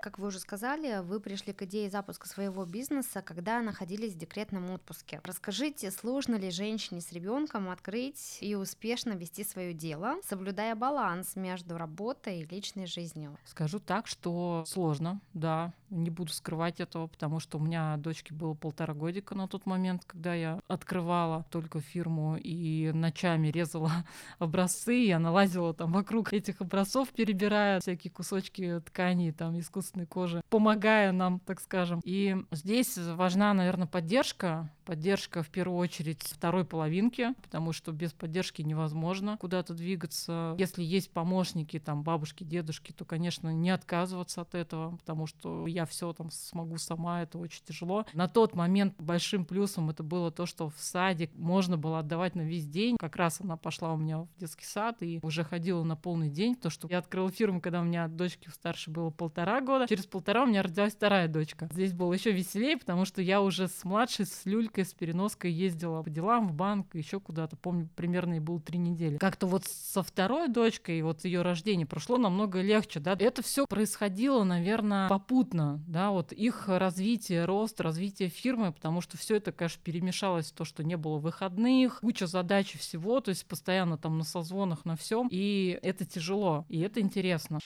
Как 0.00 0.18
вы 0.18 0.28
уже 0.28 0.38
сказали, 0.38 1.00
вы 1.02 1.18
пришли 1.18 1.52
к 1.52 1.62
идее 1.62 1.90
запуска 1.90 2.28
своего 2.28 2.64
бизнеса, 2.64 3.20
когда 3.20 3.60
находились 3.60 4.12
в 4.14 4.18
декретном 4.18 4.70
отпуске. 4.70 5.20
Расскажите, 5.24 5.90
сложно 5.90 6.36
ли 6.36 6.50
женщине 6.50 7.00
с 7.00 7.10
ребенком 7.10 7.68
открыть 7.68 8.38
и 8.40 8.54
успешно 8.54 9.12
вести 9.12 9.42
свое 9.42 9.72
дело, 9.72 10.16
соблюдая 10.24 10.76
баланс 10.76 11.34
между 11.34 11.76
работой 11.76 12.40
и 12.40 12.46
личной 12.46 12.86
жизнью? 12.86 13.36
Скажу 13.44 13.80
так, 13.80 14.06
что 14.06 14.64
сложно, 14.66 15.20
да, 15.34 15.72
не 15.90 16.10
буду 16.10 16.32
скрывать 16.32 16.80
этого, 16.80 17.06
потому 17.06 17.40
что 17.40 17.58
у 17.58 17.60
меня 17.60 17.96
дочке 17.96 18.34
было 18.34 18.54
полтора 18.54 18.94
годика 18.94 19.34
на 19.34 19.48
тот 19.48 19.66
момент, 19.66 20.04
когда 20.06 20.34
я 20.34 20.60
открывала 20.68 21.44
только 21.50 21.80
фирму 21.80 22.36
и 22.36 22.90
ночами 22.92 23.48
резала 23.48 23.90
образцы, 24.38 24.92
я 24.92 25.18
налазила 25.18 25.74
там 25.74 25.92
вокруг 25.92 26.32
этих 26.32 26.60
образцов, 26.60 27.08
перебирая 27.10 27.80
всякие 27.80 28.10
кусочки 28.10 28.80
ткани, 28.86 29.30
там, 29.30 29.58
искусственной 29.58 30.06
кожи, 30.06 30.42
помогая 30.50 31.12
нам, 31.12 31.40
так 31.40 31.60
скажем. 31.60 32.00
И 32.04 32.36
здесь 32.50 32.96
важна, 32.98 33.54
наверное, 33.54 33.86
поддержка, 33.86 34.70
поддержка 34.88 35.42
в 35.42 35.50
первую 35.50 35.78
очередь 35.78 36.22
второй 36.22 36.64
половинки, 36.64 37.34
потому 37.42 37.74
что 37.74 37.92
без 37.92 38.14
поддержки 38.14 38.62
невозможно 38.62 39.36
куда-то 39.36 39.74
двигаться. 39.74 40.54
Если 40.58 40.82
есть 40.82 41.10
помощники, 41.10 41.78
там, 41.78 42.02
бабушки, 42.02 42.42
дедушки, 42.42 42.92
то, 42.92 43.04
конечно, 43.04 43.50
не 43.50 43.68
отказываться 43.68 44.40
от 44.40 44.54
этого, 44.54 44.96
потому 44.96 45.26
что 45.26 45.66
я 45.66 45.84
все 45.84 46.14
там 46.14 46.30
смогу 46.30 46.78
сама, 46.78 47.22
это 47.22 47.36
очень 47.36 47.62
тяжело. 47.66 48.06
На 48.14 48.28
тот 48.28 48.54
момент 48.54 48.94
большим 48.98 49.44
плюсом 49.44 49.90
это 49.90 50.02
было 50.02 50.30
то, 50.30 50.46
что 50.46 50.70
в 50.70 50.76
садик 50.78 51.34
можно 51.34 51.76
было 51.76 51.98
отдавать 51.98 52.34
на 52.34 52.40
весь 52.40 52.66
день. 52.66 52.96
Как 52.98 53.16
раз 53.16 53.42
она 53.42 53.58
пошла 53.58 53.92
у 53.92 53.98
меня 53.98 54.20
в 54.20 54.28
детский 54.38 54.64
сад 54.64 55.02
и 55.02 55.20
уже 55.20 55.44
ходила 55.44 55.84
на 55.84 55.96
полный 55.96 56.30
день, 56.30 56.56
то, 56.56 56.70
что 56.70 56.88
я 56.88 56.96
открыла 56.98 57.30
фирму, 57.30 57.60
когда 57.60 57.82
у 57.82 57.84
меня 57.84 58.08
дочке 58.08 58.48
старше 58.50 58.90
было 58.90 59.10
полтора 59.10 59.60
года. 59.60 59.86
Через 59.86 60.06
полтора 60.06 60.44
у 60.44 60.46
меня 60.46 60.62
родилась 60.62 60.94
вторая 60.94 61.28
дочка. 61.28 61.68
Здесь 61.72 61.92
было 61.92 62.14
еще 62.14 62.32
веселее, 62.32 62.78
потому 62.78 63.04
что 63.04 63.20
я 63.20 63.42
уже 63.42 63.68
с 63.68 63.84
младшей, 63.84 64.24
с 64.24 64.46
люлькой, 64.46 64.77
с 64.84 64.94
переноской 64.94 65.50
ездила 65.50 66.02
по 66.02 66.10
делам 66.10 66.48
в 66.48 66.54
банк, 66.54 66.94
еще 66.94 67.20
куда-то. 67.20 67.56
Помню, 67.56 67.88
примерно 67.96 68.34
и 68.34 68.40
было 68.40 68.60
три 68.60 68.78
недели. 68.78 69.18
Как-то 69.18 69.46
вот 69.46 69.64
со 69.64 70.02
второй 70.02 70.48
дочкой, 70.48 71.02
вот 71.02 71.24
ее 71.24 71.42
рождение 71.42 71.86
прошло 71.86 72.16
намного 72.16 72.60
легче, 72.60 73.00
да. 73.00 73.16
Это 73.18 73.42
все 73.42 73.66
происходило, 73.66 74.44
наверное, 74.44 75.08
попутно, 75.08 75.82
да, 75.86 76.10
вот 76.10 76.32
их 76.32 76.68
развитие, 76.68 77.44
рост, 77.44 77.80
развитие 77.80 78.28
фирмы, 78.28 78.72
потому 78.72 79.00
что 79.00 79.16
все 79.16 79.36
это, 79.36 79.52
конечно, 79.52 79.82
перемешалось 79.82 80.50
в 80.50 80.54
то, 80.54 80.64
что 80.64 80.84
не 80.84 80.96
было 80.96 81.18
выходных, 81.18 82.00
куча 82.00 82.26
задач 82.26 82.74
и 82.74 82.78
всего, 82.78 83.20
то 83.20 83.30
есть 83.30 83.46
постоянно 83.46 83.98
там 83.98 84.18
на 84.18 84.24
созвонах, 84.24 84.84
на 84.84 84.96
всем, 84.96 85.28
и 85.30 85.78
это 85.82 86.04
тяжело, 86.04 86.64
и 86.68 86.80
это 86.80 87.00
интересно. 87.00 87.60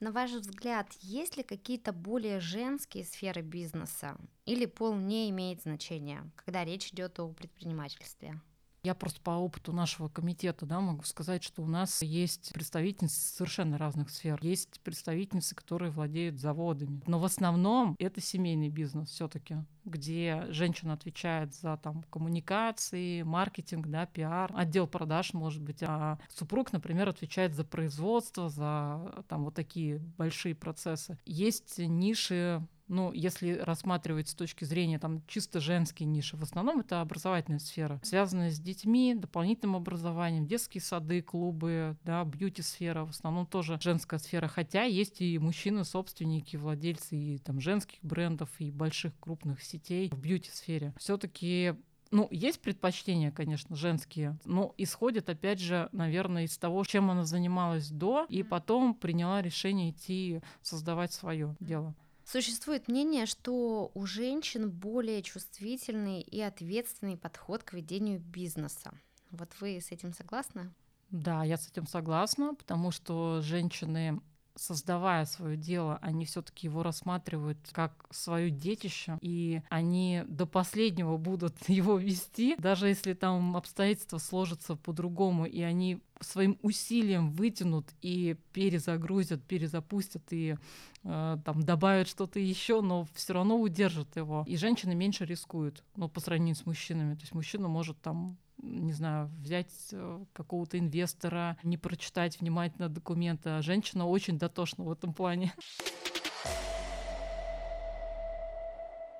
На 0.00 0.12
ваш 0.12 0.30
взгляд, 0.30 0.92
есть 1.00 1.36
ли 1.36 1.42
какие-то 1.42 1.92
более 1.92 2.38
женские 2.38 3.04
сферы 3.04 3.42
бизнеса? 3.42 4.16
Или 4.44 4.64
пол 4.64 4.94
не 4.94 5.28
имеет 5.30 5.62
значения, 5.62 6.30
когда 6.36 6.64
речь 6.64 6.92
идет 6.92 7.18
о 7.18 7.32
предпринимательстве? 7.32 8.40
Я 8.84 8.94
просто 8.94 9.20
по 9.20 9.30
опыту 9.30 9.72
нашего 9.72 10.08
комитета 10.08 10.66
да, 10.66 10.80
могу 10.80 11.02
сказать, 11.04 11.42
что 11.42 11.62
у 11.62 11.66
нас 11.66 12.02
есть 12.02 12.52
представительницы 12.52 13.20
совершенно 13.20 13.76
разных 13.76 14.10
сфер. 14.10 14.38
Есть 14.42 14.80
представительницы, 14.82 15.54
которые 15.54 15.90
владеют 15.90 16.38
заводами. 16.38 17.02
Но 17.06 17.18
в 17.18 17.24
основном 17.24 17.96
это 17.98 18.20
семейный 18.20 18.68
бизнес 18.68 19.10
все-таки, 19.10 19.56
где 19.84 20.46
женщина 20.50 20.92
отвечает 20.92 21.54
за 21.54 21.76
там, 21.78 22.04
коммуникации, 22.04 23.22
маркетинг, 23.22 23.88
да, 23.88 24.06
пиар, 24.06 24.52
отдел 24.54 24.86
продаж, 24.86 25.34
может 25.34 25.62
быть, 25.62 25.82
а 25.82 26.18
супруг, 26.28 26.72
например, 26.72 27.08
отвечает 27.08 27.54
за 27.54 27.64
производство, 27.64 28.48
за 28.48 29.24
там, 29.28 29.44
вот 29.44 29.54
такие 29.54 29.98
большие 29.98 30.54
процессы. 30.54 31.18
Есть 31.24 31.78
ниши 31.78 32.66
ну, 32.88 33.12
если 33.12 33.58
рассматривать 33.58 34.28
с 34.28 34.34
точки 34.34 34.64
зрения 34.64 34.98
там 34.98 35.22
чисто 35.26 35.60
женские 35.60 36.06
ниши, 36.06 36.36
в 36.36 36.42
основном 36.42 36.80
это 36.80 37.00
образовательная 37.00 37.58
сфера, 37.58 38.00
связанная 38.02 38.50
с 38.50 38.58
детьми, 38.58 39.14
дополнительным 39.14 39.76
образованием, 39.76 40.46
детские 40.46 40.82
сады, 40.82 41.22
клубы, 41.22 41.96
да, 42.04 42.24
бьюти-сфера, 42.24 43.04
в 43.04 43.10
основном 43.10 43.46
тоже 43.46 43.78
женская 43.80 44.18
сфера, 44.18 44.48
хотя 44.48 44.84
есть 44.84 45.20
и 45.20 45.38
мужчины-собственники, 45.38 46.56
владельцы 46.56 47.16
и 47.16 47.38
там 47.38 47.60
женских 47.60 47.98
брендов, 48.02 48.50
и 48.58 48.70
больших 48.70 49.12
крупных 49.20 49.62
сетей 49.62 50.10
в 50.10 50.18
бьюти-сфере. 50.18 50.94
Все-таки 50.98 51.74
ну, 52.10 52.28
есть 52.30 52.60
предпочтения, 52.60 53.30
конечно, 53.30 53.76
женские, 53.76 54.38
но 54.44 54.74
исходят, 54.78 55.28
опять 55.28 55.60
же, 55.60 55.88
наверное, 55.92 56.44
из 56.44 56.56
того, 56.56 56.84
чем 56.84 57.10
она 57.10 57.24
занималась 57.24 57.90
до, 57.90 58.26
и 58.28 58.42
потом 58.42 58.94
приняла 58.94 59.42
решение 59.42 59.90
идти 59.90 60.40
создавать 60.62 61.12
свое 61.12 61.54
дело. 61.60 61.94
Существует 62.30 62.88
мнение, 62.88 63.24
что 63.24 63.90
у 63.94 64.04
женщин 64.04 64.68
более 64.70 65.22
чувствительный 65.22 66.20
и 66.20 66.42
ответственный 66.42 67.16
подход 67.16 67.62
к 67.62 67.72
ведению 67.72 68.20
бизнеса. 68.20 68.92
Вот 69.30 69.48
вы 69.60 69.80
с 69.80 69.92
этим 69.92 70.12
согласны? 70.12 70.70
Да, 71.08 71.42
я 71.42 71.56
с 71.56 71.66
этим 71.70 71.86
согласна, 71.86 72.54
потому 72.54 72.90
что 72.90 73.40
женщины 73.40 74.20
создавая 74.58 75.24
свое 75.24 75.56
дело, 75.56 75.98
они 76.02 76.24
все-таки 76.24 76.66
его 76.66 76.82
рассматривают 76.82 77.58
как 77.72 78.06
свое 78.10 78.50
детище, 78.50 79.18
и 79.20 79.62
они 79.70 80.24
до 80.26 80.46
последнего 80.46 81.16
будут 81.16 81.54
его 81.68 81.96
вести, 81.96 82.56
даже 82.58 82.88
если 82.88 83.14
там 83.14 83.56
обстоятельства 83.56 84.18
сложатся 84.18 84.76
по-другому, 84.76 85.46
и 85.46 85.60
они 85.62 86.00
своим 86.20 86.58
усилием 86.62 87.30
вытянут 87.30 87.86
и 88.02 88.36
перезагрузят, 88.52 89.42
перезапустят 89.44 90.22
и 90.30 90.56
э, 91.04 91.38
там 91.44 91.62
добавят 91.62 92.08
что-то 92.08 92.40
еще, 92.40 92.80
но 92.80 93.06
все 93.14 93.34
равно 93.34 93.60
удержат 93.60 94.16
его. 94.16 94.44
И 94.46 94.56
женщины 94.56 94.94
меньше 94.94 95.24
рискуют, 95.24 95.84
ну, 95.94 96.08
по 96.08 96.20
сравнению 96.20 96.56
с 96.56 96.66
мужчинами. 96.66 97.14
То 97.14 97.20
есть 97.20 97.34
мужчина 97.34 97.68
может 97.68 98.00
там 98.00 98.36
не 98.62 98.92
знаю, 98.92 99.30
взять 99.40 99.72
э, 99.92 100.24
какого-то 100.32 100.78
инвестора, 100.78 101.56
не 101.62 101.76
прочитать 101.76 102.40
внимательно 102.40 102.88
документы. 102.88 103.50
А 103.50 103.62
женщина 103.62 104.06
очень 104.06 104.38
дотошна 104.38 104.84
в 104.84 104.92
этом 104.92 105.14
плане. 105.14 105.52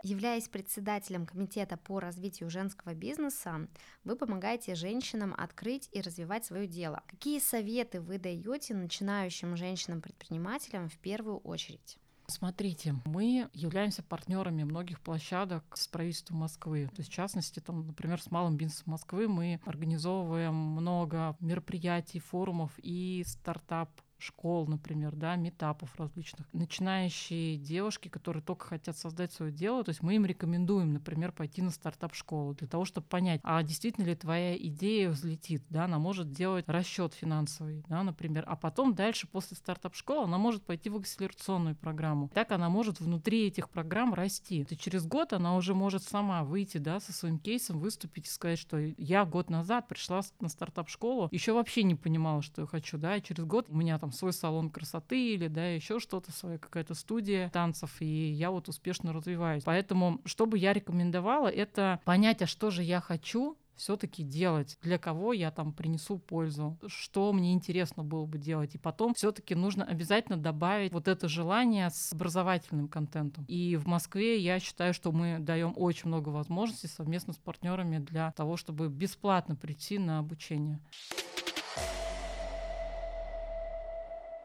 Являясь 0.04 0.48
председателем 0.48 1.26
комитета 1.26 1.76
по 1.76 1.98
развитию 1.98 2.50
женского 2.50 2.94
бизнеса, 2.94 3.68
вы 4.04 4.16
помогаете 4.16 4.76
женщинам 4.76 5.34
открыть 5.36 5.88
и 5.92 6.00
развивать 6.00 6.44
свое 6.44 6.68
дело. 6.68 7.02
Какие 7.08 7.40
советы 7.40 8.00
вы 8.00 8.18
даете 8.18 8.74
начинающим 8.74 9.56
женщинам-предпринимателям 9.56 10.88
в 10.88 10.96
первую 10.98 11.38
очередь? 11.38 11.98
Смотрите, 12.30 12.94
мы 13.06 13.48
являемся 13.54 14.02
партнерами 14.02 14.62
многих 14.62 15.00
площадок 15.00 15.64
с 15.74 15.88
правительством 15.88 16.38
Москвы. 16.38 16.86
То 16.88 17.00
есть, 17.00 17.10
в 17.10 17.14
частности, 17.14 17.58
там, 17.58 17.86
например, 17.86 18.20
с 18.20 18.30
Малым 18.30 18.58
бизнесом 18.58 18.92
Москвы 18.92 19.28
мы 19.28 19.60
организовываем 19.64 20.54
много 20.54 21.36
мероприятий, 21.40 22.20
форумов 22.20 22.72
и 22.82 23.24
стартап 23.26 23.90
школ, 24.18 24.66
например, 24.66 25.14
да, 25.14 25.36
метапов 25.36 25.94
различных. 25.96 26.46
Начинающие 26.52 27.56
девушки, 27.56 28.08
которые 28.08 28.42
только 28.42 28.66
хотят 28.66 28.96
создать 28.96 29.32
свое 29.32 29.52
дело, 29.52 29.84
то 29.84 29.90
есть 29.90 30.02
мы 30.02 30.16
им 30.16 30.26
рекомендуем, 30.26 30.92
например, 30.92 31.32
пойти 31.32 31.62
на 31.62 31.70
стартап-школу 31.70 32.54
для 32.54 32.68
того, 32.68 32.84
чтобы 32.84 33.06
понять, 33.06 33.40
а 33.44 33.62
действительно 33.62 34.04
ли 34.04 34.14
твоя 34.14 34.56
идея 34.56 35.10
взлетит, 35.10 35.64
да, 35.70 35.84
она 35.84 35.98
может 35.98 36.32
делать 36.32 36.64
расчет 36.68 37.14
финансовый, 37.14 37.84
да, 37.88 38.02
например, 38.02 38.44
а 38.46 38.56
потом 38.56 38.94
дальше 38.94 39.26
после 39.26 39.56
стартап-школы 39.56 40.24
она 40.24 40.38
может 40.38 40.64
пойти 40.64 40.90
в 40.90 40.96
акселерационную 40.96 41.76
программу. 41.76 42.28
Так 42.34 42.52
она 42.52 42.68
может 42.68 43.00
внутри 43.00 43.46
этих 43.46 43.70
программ 43.70 44.14
расти. 44.14 44.66
И 44.68 44.76
через 44.76 45.06
год 45.06 45.32
она 45.32 45.56
уже 45.56 45.74
может 45.74 46.02
сама 46.02 46.44
выйти, 46.44 46.78
да, 46.78 47.00
со 47.00 47.12
своим 47.12 47.38
кейсом, 47.38 47.78
выступить 47.78 48.26
и 48.26 48.30
сказать, 48.30 48.58
что 48.58 48.78
я 48.78 49.24
год 49.24 49.50
назад 49.50 49.88
пришла 49.88 50.20
на 50.40 50.48
стартап-школу, 50.48 51.28
еще 51.30 51.52
вообще 51.52 51.82
не 51.82 51.94
понимала, 51.94 52.42
что 52.42 52.62
я 52.62 52.66
хочу, 52.66 52.98
да, 52.98 53.16
и 53.16 53.22
через 53.22 53.44
год 53.44 53.66
у 53.68 53.76
меня 53.76 53.98
там 53.98 54.07
там 54.08 54.12
свой 54.12 54.32
салон 54.32 54.70
красоты 54.70 55.34
или 55.34 55.48
да, 55.48 55.66
еще 55.68 56.00
что-то, 56.00 56.32
своя 56.32 56.58
какая-то 56.58 56.94
студия 56.94 57.50
танцев, 57.50 58.00
и 58.00 58.30
я 58.30 58.50
вот 58.50 58.68
успешно 58.68 59.12
развиваюсь. 59.12 59.64
Поэтому, 59.64 60.20
что 60.24 60.46
бы 60.46 60.58
я 60.58 60.72
рекомендовала, 60.72 61.48
это 61.48 62.00
понять, 62.04 62.42
а 62.42 62.46
что 62.46 62.70
же 62.70 62.82
я 62.82 63.00
хочу, 63.00 63.56
все-таки 63.76 64.24
делать, 64.24 64.76
для 64.82 64.98
кого 64.98 65.32
я 65.32 65.52
там 65.52 65.72
принесу 65.72 66.18
пользу, 66.18 66.76
что 66.88 67.32
мне 67.32 67.52
интересно 67.52 68.02
было 68.02 68.26
бы 68.26 68.36
делать. 68.36 68.74
И 68.74 68.78
потом 68.78 69.14
все-таки 69.14 69.54
нужно 69.54 69.84
обязательно 69.84 70.36
добавить 70.36 70.92
вот 70.92 71.06
это 71.06 71.28
желание 71.28 71.88
с 71.90 72.12
образовательным 72.12 72.88
контентом. 72.88 73.44
И 73.46 73.76
в 73.76 73.86
Москве 73.86 74.40
я 74.40 74.58
считаю, 74.58 74.94
что 74.94 75.12
мы 75.12 75.38
даем 75.38 75.74
очень 75.76 76.08
много 76.08 76.30
возможностей 76.30 76.88
совместно 76.88 77.34
с 77.34 77.36
партнерами 77.36 77.98
для 77.98 78.32
того, 78.32 78.56
чтобы 78.56 78.88
бесплатно 78.88 79.54
прийти 79.54 80.00
на 80.00 80.18
обучение. 80.18 80.80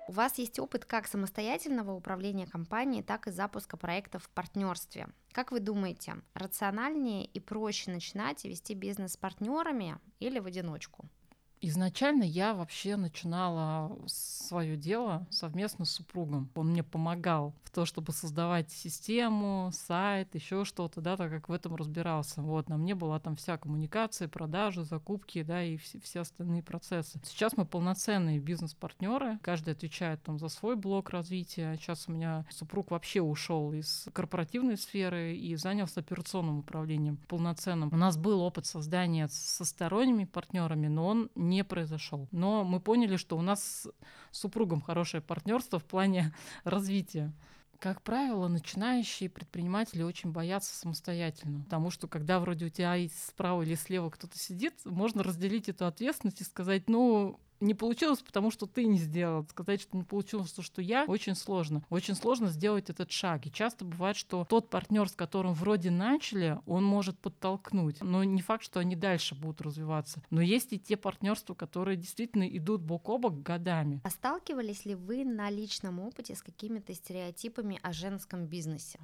У 0.05 0.11
вас 0.11 0.37
есть 0.37 0.59
опыт 0.59 0.83
как 0.83 1.07
самостоятельного 1.07 1.93
управления 1.93 2.45
компанией, 2.45 3.03
так 3.03 3.27
и 3.27 3.31
запуска 3.31 3.77
проектов 3.77 4.23
в 4.23 4.29
партнерстве. 4.29 5.07
Как 5.31 5.51
вы 5.51 5.61
думаете, 5.61 6.17
рациональнее 6.33 7.25
и 7.25 7.39
проще 7.39 7.89
начинать 7.89 8.43
и 8.43 8.49
вести 8.49 8.73
бизнес 8.73 9.13
с 9.13 9.17
партнерами 9.17 9.97
или 10.19 10.39
в 10.39 10.45
одиночку? 10.45 11.05
Изначально 11.65 12.23
я 12.23 12.53
вообще 12.53 12.97
начинала 12.97 13.97
свое 14.05 14.75
дело 14.75 15.25
совместно 15.29 15.85
с 15.85 15.91
супругом. 15.91 16.49
Он 16.55 16.71
мне 16.71 16.83
помогал 16.83 17.53
в 17.63 17.71
том, 17.71 17.85
чтобы 17.85 18.11
создавать 18.11 18.69
систему, 18.69 19.71
сайт, 19.71 20.35
еще 20.35 20.65
что-то, 20.65 20.99
да, 20.99 21.15
так 21.15 21.31
как 21.31 21.47
в 21.47 21.53
этом 21.53 21.77
разбирался. 21.77 22.41
Вот, 22.41 22.67
на 22.67 22.75
мне 22.75 22.95
была 22.95 23.17
там 23.21 23.37
вся 23.37 23.57
коммуникация, 23.57 24.27
продажи, 24.27 24.83
закупки, 24.83 25.41
да, 25.41 25.63
и 25.63 25.77
все, 25.77 26.01
все 26.01 26.19
остальные 26.19 26.63
процессы. 26.63 27.21
Сейчас 27.23 27.55
мы 27.55 27.65
полноценные 27.65 28.39
бизнес-партнеры, 28.39 29.39
каждый 29.41 29.73
отвечает 29.73 30.21
там 30.21 30.39
за 30.39 30.49
свой 30.49 30.75
блок 30.75 31.11
развития. 31.11 31.77
Сейчас 31.77 32.09
у 32.09 32.11
меня 32.11 32.45
супруг 32.49 32.91
вообще 32.91 33.21
ушел 33.21 33.71
из 33.71 34.09
корпоративной 34.11 34.75
сферы 34.75 35.33
и 35.33 35.55
занялся 35.55 36.01
операционным 36.01 36.59
управлением 36.59 37.17
полноценным. 37.29 37.87
У 37.93 37.97
нас 37.97 38.17
был 38.17 38.41
опыт 38.41 38.65
создания 38.65 39.29
со 39.29 39.63
сторонними 39.63 40.25
партнерами, 40.25 40.87
но 40.87 41.07
он 41.07 41.29
произошел. 41.61 42.27
Но 42.31 42.63
мы 42.63 42.79
поняли, 42.79 43.17
что 43.17 43.37
у 43.37 43.41
нас 43.41 43.87
с 44.31 44.39
супругом 44.39 44.81
хорошее 44.81 45.21
партнерство 45.21 45.77
в 45.77 45.85
плане 45.85 46.33
развития. 46.63 47.33
Как 47.79 48.01
правило, 48.01 48.47
начинающие 48.47 49.29
предприниматели 49.29 50.03
очень 50.03 50.31
боятся 50.31 50.73
самостоятельно, 50.73 51.63
потому 51.65 51.91
что 51.91 52.07
когда 52.07 52.39
вроде 52.39 52.67
у 52.67 52.69
тебя 52.69 52.95
справа 53.09 53.61
или 53.61 53.75
слева 53.75 54.09
кто-то 54.09 54.37
сидит, 54.37 54.73
можно 54.85 55.21
разделить 55.21 55.67
эту 55.67 55.85
ответственность 55.85 56.39
и 56.39 56.45
сказать, 56.45 56.87
ну, 56.87 57.39
не 57.63 57.73
получилось, 57.73 58.21
потому 58.21 58.51
что 58.51 58.65
ты 58.65 58.85
не 58.85 58.97
сделал. 58.97 59.45
Сказать, 59.49 59.81
что 59.81 59.97
не 59.97 60.03
получилось, 60.03 60.51
то, 60.51 60.61
что 60.61 60.81
я, 60.81 61.05
очень 61.07 61.35
сложно. 61.35 61.83
Очень 61.89 62.15
сложно 62.15 62.49
сделать 62.49 62.89
этот 62.89 63.11
шаг. 63.11 63.45
И 63.47 63.51
часто 63.51 63.85
бывает, 63.85 64.15
что 64.17 64.45
тот 64.49 64.69
партнер, 64.69 65.07
с 65.09 65.15
которым 65.15 65.53
вроде 65.53 65.89
начали, 65.89 66.59
он 66.65 66.83
может 66.83 67.17
подтолкнуть. 67.19 68.01
Но 68.01 68.23
не 68.23 68.41
факт, 68.41 68.63
что 68.63 68.79
они 68.79 68.95
дальше 68.95 69.35
будут 69.35 69.61
развиваться. 69.61 70.21
Но 70.29 70.41
есть 70.41 70.73
и 70.73 70.79
те 70.79 70.97
партнерства, 70.97 71.53
которые 71.53 71.97
действительно 71.97 72.43
идут 72.43 72.81
бок 72.81 73.09
о 73.09 73.17
бок 73.17 73.41
годами. 73.41 74.01
А 74.03 74.09
сталкивались 74.09 74.85
ли 74.85 74.95
вы 74.95 75.23
на 75.23 75.49
личном 75.49 75.99
опыте 75.99 76.35
с 76.35 76.41
какими-то 76.41 76.93
стереотипами 76.93 77.79
о 77.81 77.93
женском 77.93 78.45
бизнесе? 78.45 78.99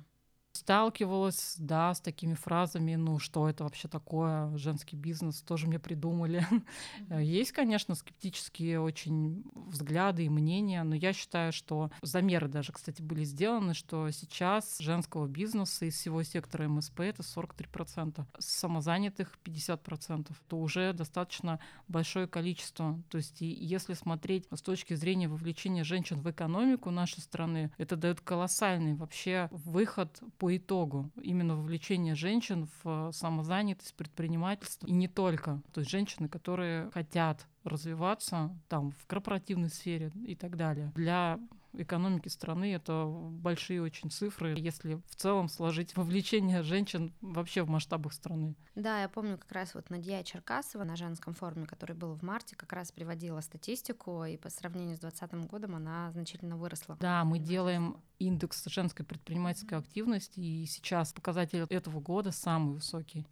Сталкивалась, 0.59 1.55
да, 1.57 1.93
с 1.93 2.01
такими 2.01 2.33
фразами, 2.33 2.95
ну, 2.95 3.19
что 3.19 3.49
это 3.49 3.63
вообще 3.63 3.87
такое, 3.87 4.55
женский 4.57 4.95
бизнес, 4.95 5.41
тоже 5.41 5.67
мне 5.67 5.79
придумали. 5.79 6.45
Mm-hmm. 6.99 7.23
Есть, 7.23 7.51
конечно, 7.51 7.95
скептические 7.95 8.81
очень 8.81 9.43
взгляды 9.53 10.25
и 10.25 10.29
мнения, 10.29 10.83
но 10.83 10.95
я 10.95 11.13
считаю, 11.13 11.51
что 11.53 11.91
замеры 12.01 12.47
даже, 12.47 12.71
кстати, 12.73 13.01
были 13.01 13.23
сделаны, 13.23 13.73
что 13.73 14.09
сейчас 14.11 14.79
женского 14.79 15.27
бизнеса 15.27 15.85
из 15.85 15.95
всего 15.95 16.23
сектора 16.23 16.67
МСП 16.67 17.01
это 17.01 17.21
43%, 17.21 18.25
самозанятых 18.37 19.37
50%. 19.43 20.31
То 20.47 20.57
уже 20.57 20.93
достаточно 20.93 21.59
большое 21.87 22.27
количество. 22.27 23.01
То 23.09 23.17
есть 23.17 23.37
если 23.39 23.93
смотреть 23.93 24.47
с 24.51 24.61
точки 24.61 24.93
зрения 24.93 25.27
вовлечения 25.27 25.83
женщин 25.83 26.19
в 26.19 26.29
экономику 26.29 26.91
нашей 26.91 27.21
страны, 27.21 27.71
это 27.77 27.95
дает 27.95 28.21
колоссальный 28.21 28.93
вообще 28.93 29.47
выход 29.51 30.21
по 30.37 30.48
итогу 30.57 31.09
именно 31.21 31.55
вовлечение 31.55 32.15
женщин 32.15 32.67
в 32.83 33.11
самозанятость, 33.11 33.95
предпринимательство 33.95 34.87
и 34.87 34.91
не 34.91 35.07
только. 35.07 35.61
То 35.73 35.81
есть 35.81 35.91
женщины, 35.91 36.27
которые 36.29 36.89
хотят 36.91 37.47
развиваться 37.63 38.55
там 38.67 38.91
в 38.91 39.05
корпоративной 39.05 39.69
сфере 39.69 40.11
и 40.25 40.35
так 40.35 40.55
далее. 40.55 40.91
Для 40.95 41.39
экономики 41.73 42.27
страны 42.27 42.73
это 42.73 43.05
большие 43.05 43.81
очень 43.81 44.11
цифры, 44.11 44.55
если 44.57 44.95
в 45.07 45.15
целом 45.15 45.49
сложить 45.49 45.95
вовлечение 45.95 46.63
женщин 46.63 47.13
вообще 47.21 47.63
в 47.63 47.69
масштабах 47.69 48.13
страны. 48.13 48.55
Да, 48.75 49.01
я 49.01 49.09
помню 49.09 49.37
как 49.37 49.51
раз 49.51 49.73
вот 49.75 49.89
Надия 49.89 50.23
Черкасова 50.23 50.83
на 50.83 50.95
женском 50.95 51.33
форуме, 51.33 51.65
который 51.65 51.95
был 51.95 52.13
в 52.15 52.23
марте, 52.23 52.55
как 52.55 52.73
раз 52.73 52.91
приводила 52.91 53.41
статистику, 53.41 54.23
и 54.25 54.37
по 54.37 54.49
сравнению 54.49 54.97
с 54.97 55.01
2020 55.01 55.49
годом 55.49 55.75
она 55.75 56.11
значительно 56.11 56.57
выросла. 56.57 56.97
Да, 56.99 57.23
мы 57.23 57.39
делаем 57.39 57.97
индекс 58.19 58.65
женской 58.65 59.05
предпринимательской 59.05 59.77
активности, 59.77 60.39
и 60.39 60.65
сейчас 60.65 61.13
показатель 61.13 61.65
этого 61.69 61.99
года 61.99 62.31
самый 62.31 62.75
высокий. 62.75 63.25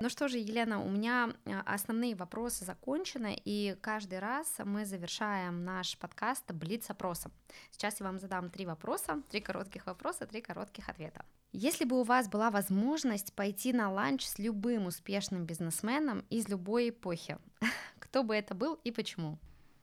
Ну 0.00 0.08
что 0.08 0.28
же, 0.28 0.38
Елена, 0.38 0.80
у 0.80 0.88
меня 0.88 1.34
а, 1.44 1.74
основные 1.74 2.14
вопросы 2.14 2.64
закончены, 2.64 3.36
и 3.44 3.76
каждый 3.80 4.20
раз 4.20 4.46
мы 4.64 4.86
завершаем 4.86 5.64
наш 5.64 5.98
подкаст 5.98 6.52
блиц-опросом. 6.52 7.32
Сейчас 7.72 7.98
я 7.98 8.06
вам 8.06 8.20
задам 8.20 8.48
три 8.48 8.64
вопроса, 8.64 9.20
три 9.28 9.40
коротких 9.40 9.86
вопроса, 9.86 10.24
три 10.26 10.40
коротких 10.40 10.88
ответа. 10.88 11.24
Если 11.50 11.84
бы 11.84 11.98
у 11.98 12.04
вас 12.04 12.28
была 12.28 12.52
возможность 12.52 13.32
пойти 13.32 13.72
на 13.72 13.90
ланч 13.90 14.24
с 14.24 14.38
любым 14.38 14.86
успешным 14.86 15.46
бизнесменом 15.46 16.24
из 16.30 16.46
любой 16.46 16.90
эпохи, 16.90 17.36
кто 17.98 18.22
бы 18.22 18.36
это 18.36 18.54
был 18.54 18.78
и 18.84 18.92
почему? 18.92 19.36